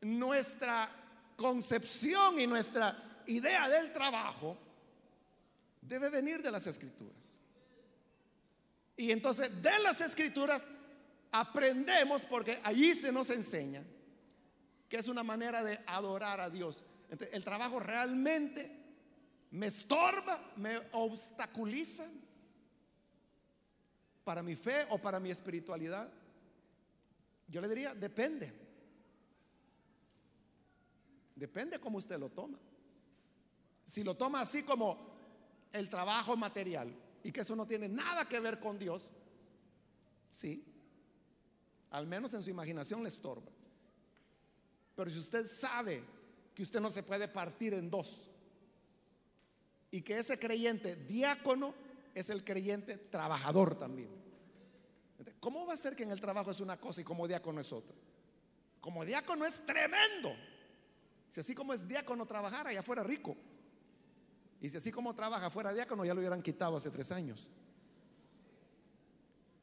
[0.00, 0.90] Nuestra
[1.36, 4.56] concepción y nuestra idea del trabajo
[5.80, 7.38] debe venir de las escrituras.
[8.96, 10.68] Y entonces de las escrituras
[11.30, 13.82] aprendemos porque allí se nos enseña
[14.88, 16.84] que es una manera de adorar a Dios.
[17.32, 18.70] el trabajo realmente
[19.50, 22.06] me estorba, me obstaculiza
[24.24, 26.08] para mi fe o para mi espiritualidad.
[27.48, 28.61] Yo le diría, depende.
[31.42, 32.56] Depende cómo usted lo toma.
[33.84, 34.96] Si lo toma así como
[35.72, 39.10] el trabajo material y que eso no tiene nada que ver con Dios,
[40.30, 40.64] sí,
[41.90, 43.50] al menos en su imaginación le estorba.
[44.94, 46.04] Pero si usted sabe
[46.54, 48.28] que usted no se puede partir en dos
[49.90, 51.74] y que ese creyente diácono
[52.14, 54.10] es el creyente trabajador también.
[55.40, 57.72] ¿Cómo va a ser que en el trabajo es una cosa y como diácono es
[57.72, 57.96] otra?
[58.80, 60.32] Como diácono es tremendo.
[61.32, 63.34] Si así como es diácono trabajara, ya fuera rico.
[64.60, 67.48] Y si así como trabaja fuera diácono, ya lo hubieran quitado hace tres años.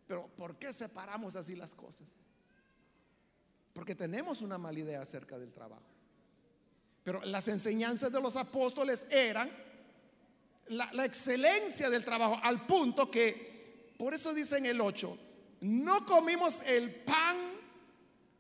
[0.08, 2.08] Pero ¿por qué separamos así las cosas?
[3.72, 5.86] Porque tenemos una mala idea acerca del trabajo.
[7.04, 9.48] Pero las enseñanzas de los apóstoles eran
[10.70, 15.18] la, excelencia del trabajo, al punto que, por eso dice en el 8,
[15.62, 17.38] no comimos el pan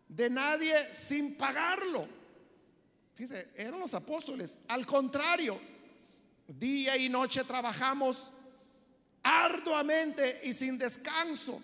[0.08, 2.19] de nadie sin pagarlo.
[3.20, 4.60] Fíjense, eran los apóstoles.
[4.70, 5.60] Al contrario,
[6.48, 8.32] Día y noche trabajamos
[9.22, 11.62] arduamente y sin descanso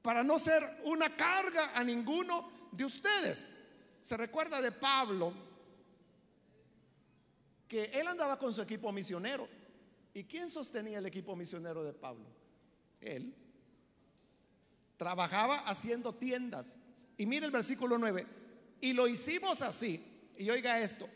[0.00, 3.60] para no ser una carga a ninguno de ustedes.
[4.00, 5.34] Se recuerda de Pablo
[7.68, 9.46] que él andaba con su equipo misionero.
[10.14, 12.24] ¿Y quién sostenía el equipo misionero de Pablo?
[13.02, 13.34] Él.
[14.96, 16.78] Trabajaba haciendo tiendas.
[17.18, 18.26] Y mire el versículo 9.
[18.80, 20.15] Y lo hicimos así.
[20.38, 21.08] Y oiga esto.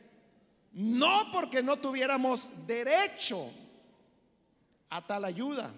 [0.73, 3.51] No porque no tuviéramos derecho
[4.89, 5.73] a tal ayuda,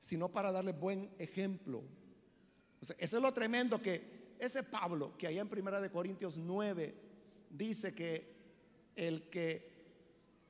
[0.00, 1.82] sino para darle buen ejemplo.
[2.80, 6.94] eso es lo tremendo que ese Pablo, que allá en Primera de Corintios 9
[7.50, 8.34] dice que
[8.94, 9.70] el que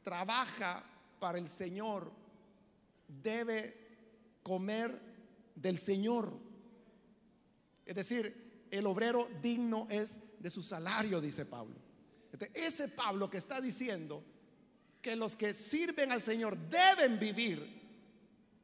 [0.03, 0.85] trabaja
[1.19, 2.11] para el Señor
[3.09, 3.75] debe
[4.43, 4.99] comer
[5.55, 6.33] del Señor.
[7.85, 8.46] Es decir,
[8.77, 11.75] el obrero digno es de su salario, dice Pablo.
[12.53, 14.23] Ese Pablo que está diciendo
[15.01, 17.77] que los que sirven al Señor deben vivir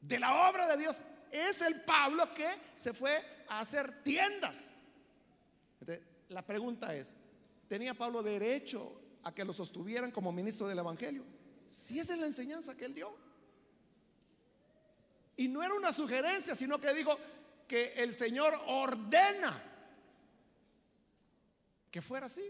[0.00, 1.00] de la obra de Dios,
[1.30, 4.72] es el Pablo que se fue a hacer tiendas.
[6.28, 7.14] La pregunta es,
[7.68, 11.24] ¿tenía Pablo derecho a que lo sostuvieran como ministro del Evangelio?
[11.66, 13.14] Si esa es la enseñanza que él dio.
[15.36, 17.16] Y no era una sugerencia, sino que dijo
[17.66, 19.71] que el Señor ordena
[21.92, 22.42] que fuera así.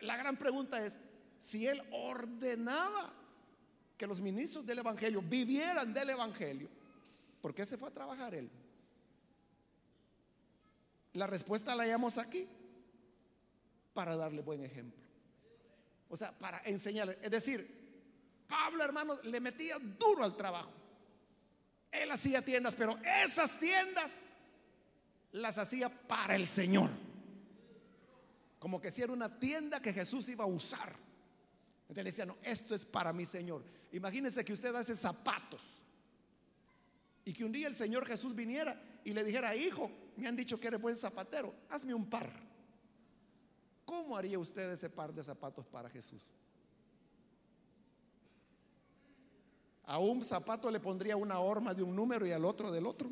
[0.00, 0.98] La gran pregunta es,
[1.38, 3.12] si él ordenaba
[3.98, 6.68] que los ministros del Evangelio vivieran del Evangelio,
[7.42, 8.48] ¿por qué se fue a trabajar él?
[11.14, 12.46] La respuesta la hallamos aquí,
[13.92, 15.04] para darle buen ejemplo.
[16.08, 17.18] O sea, para enseñarle.
[17.22, 20.70] Es decir, Pablo, hermano, le metía duro al trabajo.
[21.90, 24.22] Él hacía tiendas, pero esas tiendas
[25.32, 26.90] las hacía para el Señor
[28.66, 30.92] como que si era una tienda que Jesús iba a usar.
[31.82, 33.62] Entonces le decía, no, esto es para mi Señor.
[33.92, 35.84] Imagínense que usted hace zapatos
[37.24, 40.58] y que un día el Señor Jesús viniera y le dijera, hijo, me han dicho
[40.58, 42.28] que eres buen zapatero, hazme un par.
[43.84, 46.24] ¿Cómo haría usted ese par de zapatos para Jesús?
[49.84, 53.08] A un zapato le pondría una horma de un número y al otro del otro.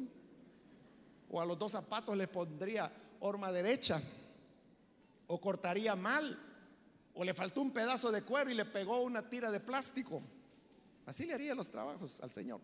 [1.31, 4.03] O a los dos zapatos le pondría horma derecha
[5.27, 6.39] o cortaría mal,
[7.15, 10.23] o le faltó un pedazo de cuero y le pegó una tira de plástico.
[11.07, 12.61] Así le haría los trabajos al Señor.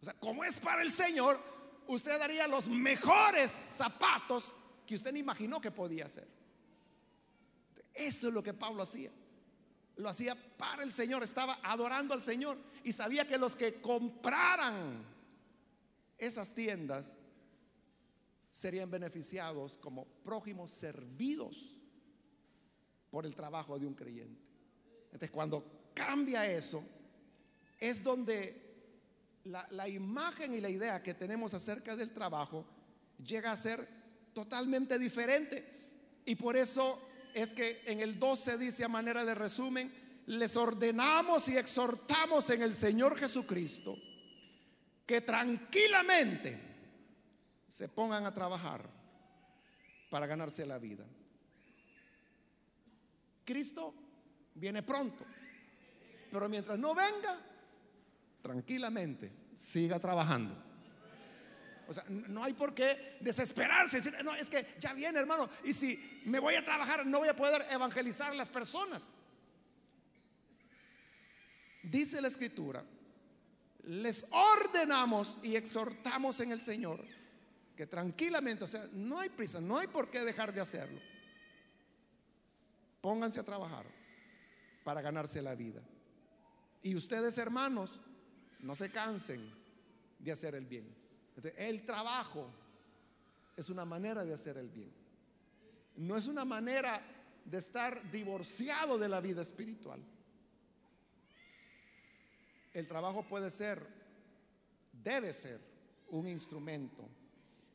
[0.00, 1.40] O sea, como es para el Señor,
[1.86, 4.54] usted daría los mejores zapatos
[4.86, 6.28] que usted no imaginó que podía hacer.
[7.94, 9.10] Eso es lo que Pablo hacía.
[9.96, 15.02] Lo hacía para el Señor, estaba adorando al Señor y sabía que los que compraran
[16.18, 17.14] esas tiendas
[18.56, 21.76] serían beneficiados como prójimos servidos
[23.10, 24.40] por el trabajo de un creyente.
[25.04, 26.82] Entonces, cuando cambia eso,
[27.78, 32.64] es donde la, la, imagen y la idea que tenemos acerca del trabajo
[33.22, 33.86] llega a ser
[34.32, 35.62] totalmente diferente.
[36.24, 36.98] Y por eso
[37.34, 39.92] es que en el 12 dice a manera de resumen,
[40.28, 43.98] les ordenamos y exhortamos en el Señor Jesucristo
[45.04, 46.65] que tranquilamente
[47.68, 48.88] se pongan a trabajar
[50.10, 51.04] para ganarse la vida.
[53.44, 53.94] Cristo
[54.54, 55.24] viene pronto,
[56.30, 57.38] pero mientras no venga,
[58.42, 60.66] tranquilamente, siga trabajando.
[61.88, 63.98] O sea, no hay por qué desesperarse.
[63.98, 65.48] Decir, no, es que ya viene, hermano.
[65.62, 69.12] Y si me voy a trabajar, no voy a poder evangelizar a las personas.
[71.84, 72.84] Dice la escritura,
[73.84, 77.15] les ordenamos y exhortamos en el Señor
[77.76, 80.98] que tranquilamente, o sea, no hay prisa, no hay por qué dejar de hacerlo.
[83.02, 83.84] Pónganse a trabajar
[84.82, 85.82] para ganarse la vida.
[86.82, 88.00] Y ustedes, hermanos,
[88.60, 89.52] no se cansen
[90.18, 90.86] de hacer el bien.
[91.56, 92.50] El trabajo
[93.56, 94.90] es una manera de hacer el bien.
[95.96, 97.02] No es una manera
[97.44, 100.02] de estar divorciado de la vida espiritual.
[102.72, 103.86] El trabajo puede ser,
[104.92, 105.60] debe ser
[106.08, 107.08] un instrumento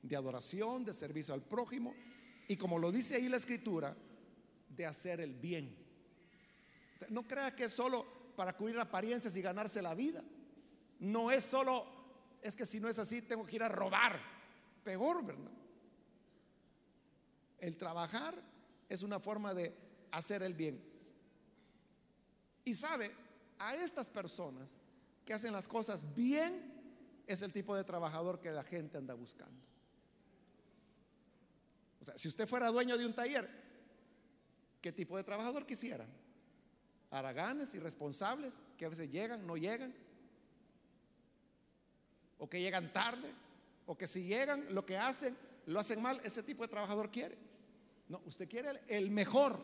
[0.02, 1.94] de adoración, de servicio al prójimo
[2.48, 3.96] y como lo dice ahí la escritura,
[4.70, 5.74] de hacer el bien.
[7.10, 10.24] No crea que es solo para cubrir apariencias y ganarse la vida.
[11.00, 11.86] No es solo,
[12.42, 14.22] es que si no es así, tengo que ir a robar.
[14.84, 15.52] Peor, ¿verdad?
[17.60, 18.36] El trabajar
[18.90, 19.74] es una forma de
[20.12, 20.84] hacer el bien.
[22.66, 23.12] Y sabe,
[23.60, 24.76] a estas personas
[25.26, 29.71] que hacen las cosas bien, es el tipo de trabajador que la gente anda buscando.
[32.02, 33.48] O sea, si usted fuera dueño de un taller,
[34.82, 36.06] ¿qué tipo de trabajador quisiera?
[37.12, 39.94] Araganes, irresponsables, que a veces llegan, no llegan,
[42.40, 43.32] o que llegan tarde,
[43.86, 45.38] o que si llegan, lo que hacen,
[45.68, 47.38] lo hacen mal, ese tipo de trabajador quiere.
[48.10, 49.60] No, usted quiere el mejor.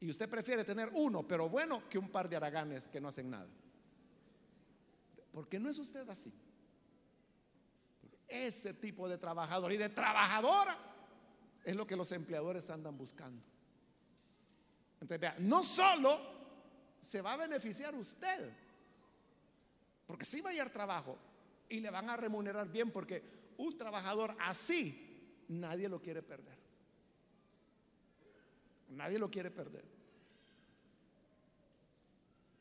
[0.00, 3.30] Y usted prefiere tener uno, pero bueno, que un par de araganes que no hacen
[3.30, 3.48] nada.
[5.32, 6.32] Porque no es usted así.
[8.28, 10.76] Ese tipo de trabajador y de trabajadora
[11.64, 13.42] es lo que los empleadores andan buscando.
[15.00, 16.20] Entonces, vea, no solo
[17.00, 18.52] se va a beneficiar usted,
[20.06, 21.16] porque si va a hallar trabajo
[21.68, 23.22] y le van a remunerar bien, porque
[23.56, 26.58] un trabajador así nadie lo quiere perder.
[28.90, 29.84] Nadie lo quiere perder.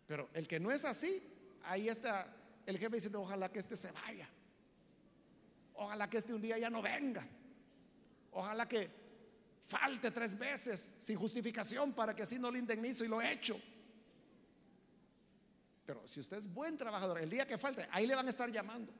[0.07, 1.21] Pero el que no es así,
[1.63, 2.33] ahí está
[2.65, 4.29] el jefe diciendo, ojalá que este se vaya.
[5.77, 7.25] Ojalá que este un día ya no venga.
[8.31, 8.89] Ojalá que
[9.63, 13.59] falte tres veces sin justificación para que así no le indemnizo y lo he hecho.
[15.85, 18.51] Pero si usted es buen trabajador, el día que falte, ahí le van a estar
[18.51, 18.91] llamando.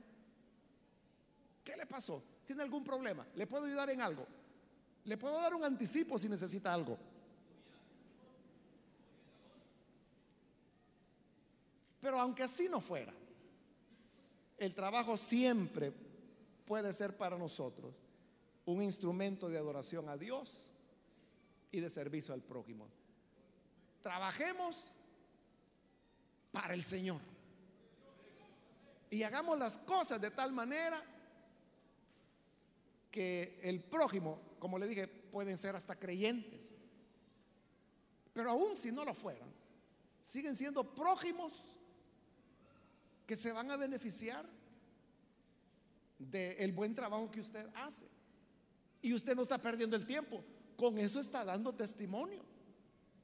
[1.64, 2.24] ¿Qué le pasó?
[2.46, 3.28] ¿Tiene algún problema?
[3.36, 4.26] ¿Le puedo ayudar en algo?
[5.04, 6.98] ¿Le puedo dar un anticipo si necesita algo?
[12.00, 13.14] Pero aunque así no fuera,
[14.58, 15.92] el trabajo siempre
[16.68, 17.95] puede ser para nosotros
[18.65, 20.70] un instrumento de adoración a Dios
[21.72, 22.88] y de servicio al prójimo.
[24.03, 24.91] Trabajemos
[26.51, 27.22] para el Señor.
[29.09, 31.01] Y hagamos las cosas de tal manera
[33.09, 36.76] que el prójimo, como le dije, pueden ser hasta creyentes.
[38.34, 39.49] Pero aún si no lo fueran,
[40.22, 41.53] siguen siendo prójimos
[43.26, 44.57] que se van a beneficiar
[46.18, 48.07] del buen trabajo que usted hace.
[49.01, 50.43] Y usted no está perdiendo el tiempo.
[50.76, 52.43] Con eso está dando testimonio.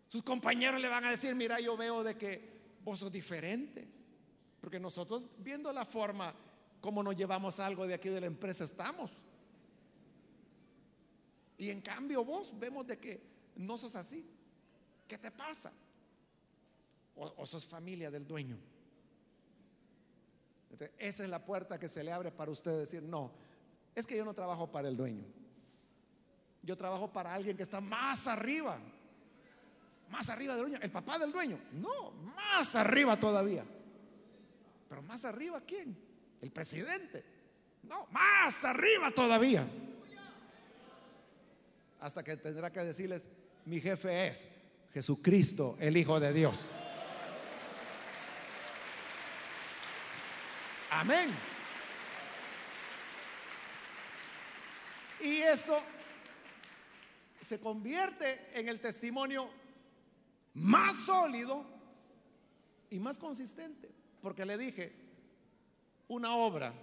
[0.07, 3.87] Sus compañeros le van a decir, mira, yo veo de que vos sos diferente.
[4.61, 6.33] Porque nosotros, viendo la forma
[6.81, 9.11] como nos llevamos algo de aquí de la empresa, estamos.
[11.57, 13.21] Y en cambio vos vemos de que
[13.55, 14.29] no sos así.
[15.07, 15.71] ¿Qué te pasa?
[17.15, 18.57] O, o sos familia del dueño.
[20.97, 23.31] Esa es la puerta que se le abre para usted decir, no,
[23.95, 25.23] es que yo no trabajo para el dueño.
[26.63, 28.79] Yo trabajo para alguien que está más arriba.
[30.09, 30.79] Más arriba del dueño.
[30.81, 31.59] ¿El papá del dueño?
[31.73, 33.65] No, más arriba todavía.
[34.87, 35.97] Pero más arriba, ¿quién?
[36.41, 37.23] El presidente.
[37.83, 39.67] No, más arriba todavía.
[41.99, 43.27] Hasta que tendrá que decirles,
[43.65, 44.47] mi jefe es
[44.93, 46.69] Jesucristo, el Hijo de Dios.
[50.93, 51.31] Amén.
[55.21, 55.81] Y eso
[57.41, 59.49] se convierte en el testimonio
[60.53, 61.65] más sólido
[62.91, 63.89] y más consistente.
[64.21, 64.93] Porque le dije,
[66.09, 66.73] una obra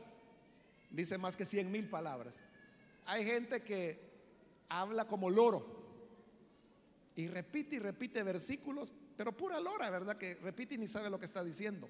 [0.91, 2.43] dice más que cien mil palabras.
[3.07, 4.11] Hay gente que
[4.69, 5.65] habla como loro
[7.15, 10.19] y repite y repite versículos, pero pura lora, ¿verdad?
[10.19, 11.89] Que repite y ni sabe lo que está diciendo.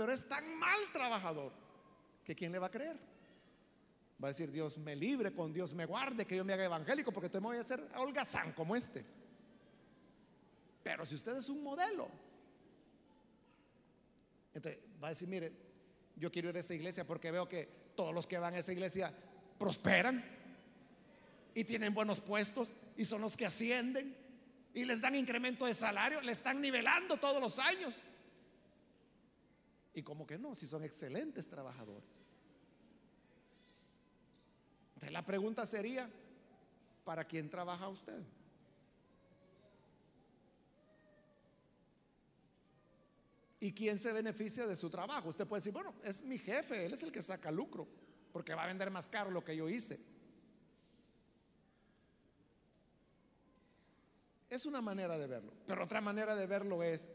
[0.00, 1.52] Pero es tan mal trabajador
[2.24, 2.96] que ¿quién le va a creer?
[4.24, 7.12] Va a decir, Dios me libre, con Dios me guarde, que yo me haga evangélico,
[7.12, 9.04] porque te voy a hacer holgazán como este.
[10.82, 12.08] Pero si usted es un modelo,
[14.54, 15.52] Entonces, va a decir, mire,
[16.16, 18.72] yo quiero ir a esa iglesia porque veo que todos los que van a esa
[18.72, 19.12] iglesia
[19.58, 20.24] prosperan
[21.54, 24.16] y tienen buenos puestos y son los que ascienden
[24.72, 28.02] y les dan incremento de salario, le están nivelando todos los años.
[29.94, 32.08] Y como que no, si son excelentes trabajadores.
[34.94, 36.08] Entonces la pregunta sería,
[37.04, 38.22] ¿para quién trabaja usted?
[43.60, 45.28] ¿Y quién se beneficia de su trabajo?
[45.28, 47.86] Usted puede decir, bueno, es mi jefe, él es el que saca lucro,
[48.32, 49.98] porque va a vender más caro lo que yo hice.
[54.48, 55.52] Es una manera de verlo.
[55.66, 57.10] Pero otra manera de verlo es,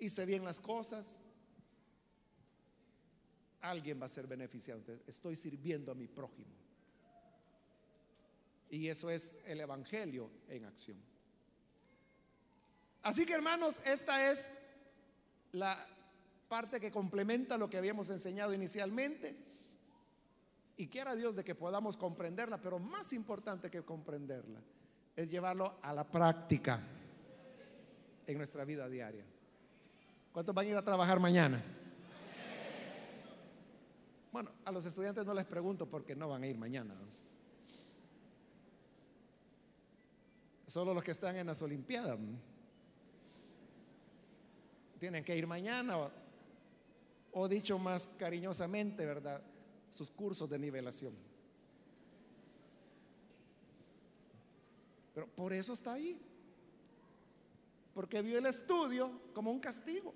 [0.00, 1.20] hice bien las cosas,
[3.62, 4.82] alguien va a ser beneficiado.
[5.06, 6.50] Estoy sirviendo a mi prójimo.
[8.70, 10.98] Y eso es el Evangelio en acción.
[13.02, 14.58] Así que hermanos, esta es
[15.52, 15.86] la
[16.48, 19.36] parte que complementa lo que habíamos enseñado inicialmente.
[20.76, 24.60] Y quiera Dios de que podamos comprenderla, pero más importante que comprenderla
[25.14, 26.80] es llevarlo a la práctica
[28.26, 29.24] en nuestra vida diaria.
[30.32, 31.62] ¿Cuántos van a ir a trabajar mañana?
[34.32, 36.94] Bueno, a los estudiantes no les pregunto porque no van a ir mañana.
[40.66, 42.18] Solo los que están en las Olimpiadas
[44.98, 46.10] tienen que ir mañana o,
[47.32, 49.42] o dicho más cariñosamente, ¿verdad?
[49.90, 51.12] Sus cursos de nivelación.
[55.14, 56.18] Pero por eso está ahí.
[57.92, 60.14] Porque vio el estudio como un castigo.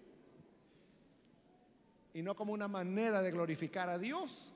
[2.17, 4.55] Y no como una manera de glorificar a Dios.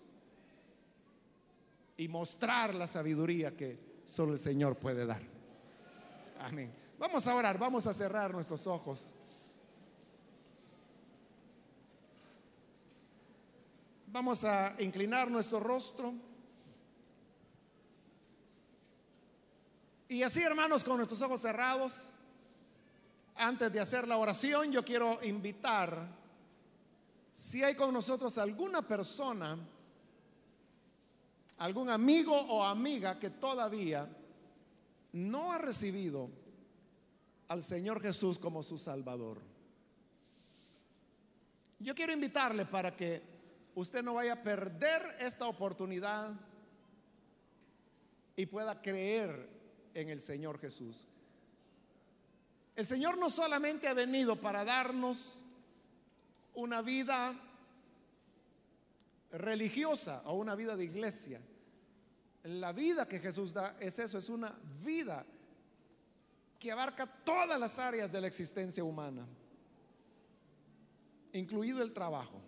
[1.99, 5.21] Y mostrar la sabiduría que solo el Señor puede dar.
[6.41, 6.73] Amén.
[6.99, 9.15] Vamos a orar, vamos a cerrar nuestros ojos.
[14.07, 16.15] Vamos a inclinar nuestro rostro.
[20.09, 22.15] Y así, hermanos, con nuestros ojos cerrados,
[23.37, 26.20] antes de hacer la oración, yo quiero invitar,
[27.41, 29.59] si hay con nosotros alguna persona,
[31.57, 34.07] algún amigo o amiga que todavía
[35.15, 36.29] no ha recibido
[37.49, 39.41] al Señor Jesús como su Salvador.
[41.79, 43.23] Yo quiero invitarle para que
[43.75, 46.35] usted no vaya a perder esta oportunidad
[48.37, 49.49] y pueda creer
[49.95, 51.07] en el Señor Jesús.
[52.77, 55.41] El Señor no solamente ha venido para darnos
[56.55, 57.35] una vida
[59.33, 61.41] religiosa o una vida de iglesia.
[62.45, 65.25] La vida que Jesús da es eso, es una vida
[66.59, 69.27] que abarca todas las áreas de la existencia humana,
[71.33, 72.41] incluido el trabajo.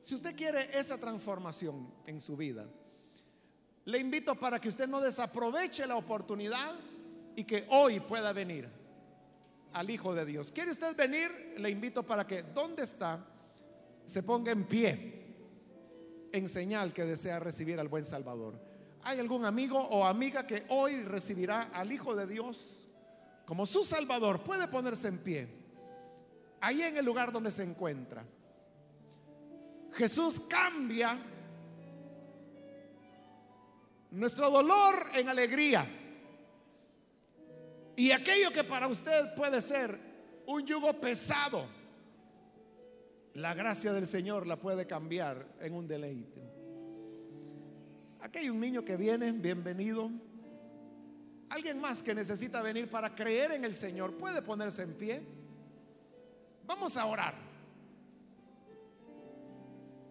[0.00, 2.66] Si usted quiere esa transformación en su vida,
[3.86, 6.74] le invito para que usted no desaproveche la oportunidad
[7.34, 8.68] y que hoy pueda venir
[9.76, 10.50] al Hijo de Dios.
[10.52, 11.54] ¿Quiere usted venir?
[11.58, 13.22] Le invito para que donde está
[14.06, 15.26] se ponga en pie
[16.32, 18.58] en señal que desea recibir al buen Salvador.
[19.02, 22.88] ¿Hay algún amigo o amiga que hoy recibirá al Hijo de Dios
[23.44, 24.42] como su Salvador?
[24.42, 25.46] Puede ponerse en pie.
[26.62, 28.24] Ahí en el lugar donde se encuentra.
[29.92, 31.18] Jesús cambia
[34.10, 35.86] nuestro dolor en alegría.
[37.96, 39.98] Y aquello que para usted puede ser
[40.46, 41.66] un yugo pesado,
[43.32, 46.42] la gracia del Señor la puede cambiar en un deleite.
[48.20, 50.10] Aquí hay un niño que viene, bienvenido.
[51.48, 55.22] Alguien más que necesita venir para creer en el Señor, puede ponerse en pie.
[56.66, 57.34] Vamos a orar.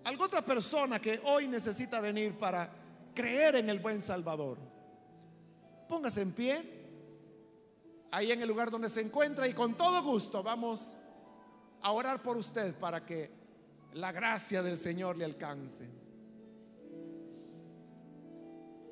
[0.06, 2.70] ¿Alguna otra persona que hoy necesita venir para
[3.14, 4.58] creer en el buen Salvador?
[5.88, 6.85] Póngase en pie,
[8.16, 10.96] ahí en el lugar donde se encuentra y con todo gusto vamos
[11.82, 13.30] a orar por usted para que
[13.92, 15.86] la gracia del Señor le alcance.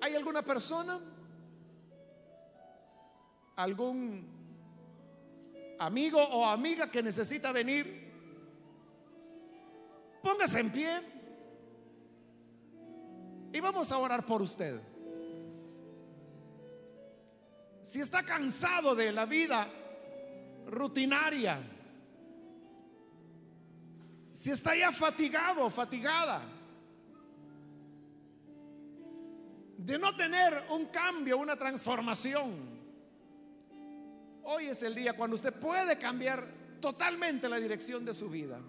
[0.02, 1.00] ¿Hay alguna persona?
[3.56, 4.28] ¿Algún
[5.80, 8.04] amigo o amiga que necesita venir
[10.22, 11.02] Póngase en pie
[13.54, 14.82] y vamos a orar por usted.
[17.84, 19.68] Si está cansado de la vida
[20.66, 21.62] rutinaria,
[24.34, 26.42] si está ya fatigado, fatigada,
[29.78, 32.74] de no tener un cambio, una transformación,
[34.46, 36.46] Hoy es el día cuando usted puede cambiar
[36.82, 38.60] totalmente la dirección de su vida.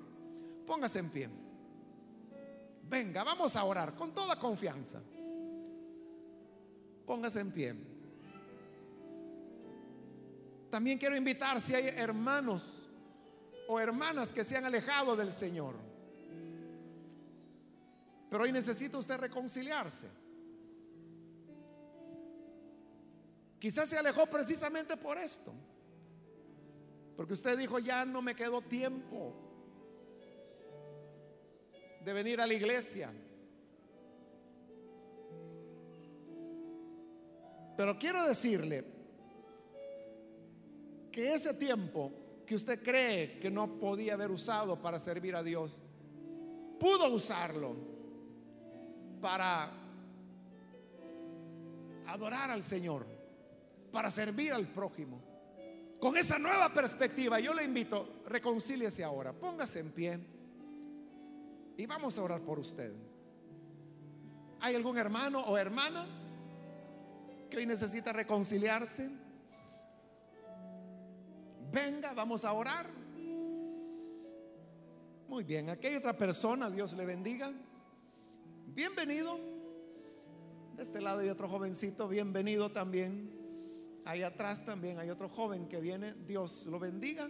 [0.66, 1.28] Póngase en pie.
[2.88, 5.02] Venga, vamos a orar con toda confianza.
[7.04, 7.74] Póngase en pie.
[10.74, 12.88] También quiero invitar si hay hermanos
[13.68, 15.76] o hermanas que se han alejado del Señor.
[18.28, 20.08] Pero hoy necesita usted reconciliarse.
[23.60, 25.52] Quizás se alejó precisamente por esto.
[27.16, 29.32] Porque usted dijo, ya no me quedó tiempo
[32.04, 33.12] de venir a la iglesia.
[37.76, 38.93] Pero quiero decirle
[41.14, 42.10] que ese tiempo
[42.44, 45.80] que usted cree que no podía haber usado para servir a Dios,
[46.80, 47.76] pudo usarlo
[49.20, 49.70] para
[52.08, 53.06] adorar al Señor
[53.92, 55.22] para servir al prójimo.
[56.00, 60.18] Con esa nueva perspectiva, yo le invito, reconcíliese ahora, póngase en pie
[61.76, 62.92] y vamos a orar por usted.
[64.58, 66.04] ¿Hay algún hermano o hermana
[67.48, 69.23] que hoy necesita reconciliarse?
[71.72, 72.86] Venga, vamos a orar.
[75.28, 77.52] Muy bien, aquí hay otra persona, Dios le bendiga.
[78.66, 79.38] Bienvenido.
[80.76, 83.30] De este lado hay otro jovencito, bienvenido también.
[84.04, 86.14] Ahí atrás también hay otro joven que viene.
[86.26, 87.28] Dios lo bendiga.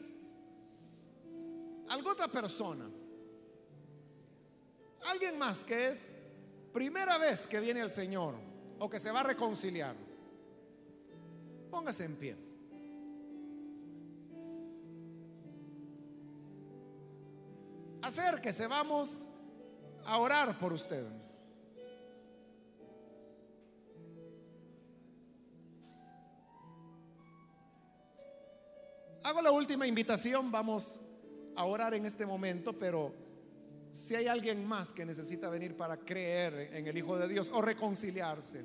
[1.89, 2.91] Algo otra persona.
[5.07, 6.13] Alguien más que es
[6.73, 8.35] primera vez que viene el Señor
[8.79, 9.95] o que se va a reconciliar.
[11.71, 12.44] Póngase en pie.
[18.05, 19.31] Acérquese, vamos
[20.05, 21.07] a orar por usted.
[29.23, 31.01] Hago la última invitación, vamos
[31.57, 33.15] a orar en este momento, pero
[33.91, 37.63] si hay alguien más que necesita venir para creer en el Hijo de Dios o
[37.63, 38.63] reconciliarse,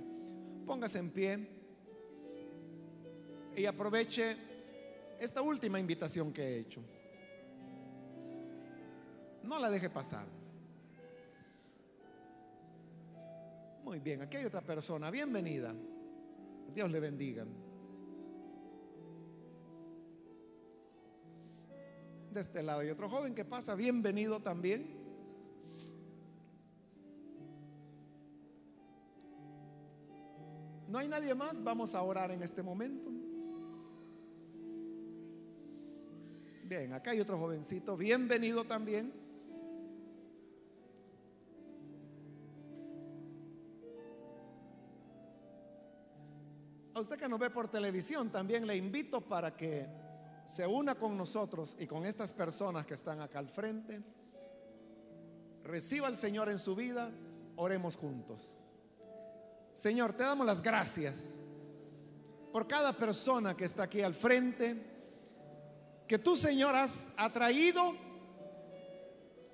[0.66, 1.48] póngase en pie
[3.56, 4.36] y aproveche
[5.18, 6.82] esta última invitación que he hecho.
[9.44, 10.26] No la deje pasar.
[13.84, 15.10] Muy bien, aquí hay otra persona.
[15.10, 15.74] Bienvenida.
[16.74, 17.46] Dios le bendiga.
[22.32, 22.84] de este lado.
[22.84, 24.98] Y otro joven que pasa, bienvenido también.
[30.88, 33.12] No hay nadie más, vamos a orar en este momento.
[36.64, 39.12] Bien, acá hay otro jovencito, bienvenido también.
[47.00, 49.88] Usted que nos ve por televisión, también le invito para que
[50.46, 54.02] se una con nosotros y con estas personas que están acá al frente.
[55.64, 57.10] Reciba al Señor en su vida,
[57.56, 58.42] oremos juntos.
[59.74, 61.40] Señor, te damos las gracias
[62.52, 64.76] por cada persona que está aquí al frente,
[66.06, 67.96] que tú, Señor, has atraído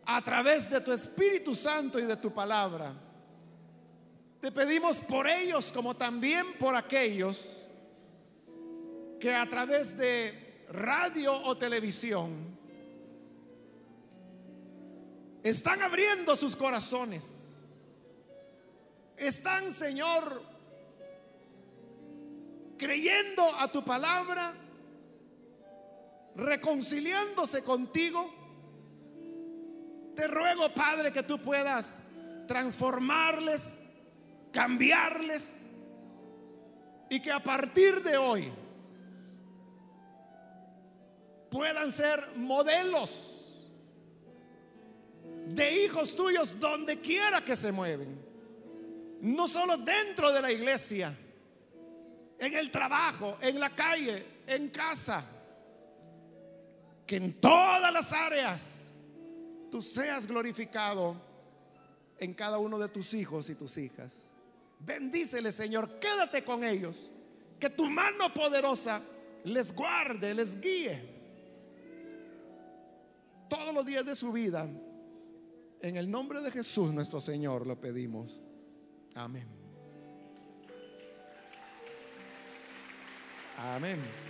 [0.03, 3.04] a través de tu Espíritu Santo y de tu palabra.
[4.45, 7.65] Te pedimos por ellos como también por aquellos
[9.19, 12.29] que a través de radio o televisión,
[15.41, 17.57] están abriendo sus corazones.
[19.17, 20.43] Están, Señor,
[22.77, 24.53] creyendo a tu palabra,
[26.35, 28.31] reconciliándose contigo.
[30.15, 32.03] Te ruego, Padre, que tú puedas
[32.45, 33.84] transformarles,
[34.55, 35.69] cambiarles
[37.09, 38.49] y que a partir de hoy
[41.51, 43.67] puedan ser modelos
[45.47, 48.17] de hijos tuyos donde quiera que se mueven.
[49.19, 51.13] No solo dentro de la iglesia,
[52.39, 55.21] en el trabajo, en la calle, en casa.
[57.05, 58.93] Que en todas las áreas
[59.69, 61.21] tú seas glorificado
[62.17, 64.34] en cada uno de tus hijos y tus hijas.
[64.85, 67.09] Bendícele, Señor, quédate con ellos.
[67.59, 69.01] Que tu mano poderosa
[69.45, 71.15] les guarde, les guíe
[73.49, 74.67] todos los días de su vida.
[75.81, 78.41] En el nombre de Jesús nuestro Señor lo pedimos.
[79.15, 79.47] Amén.
[83.57, 84.24] Amén.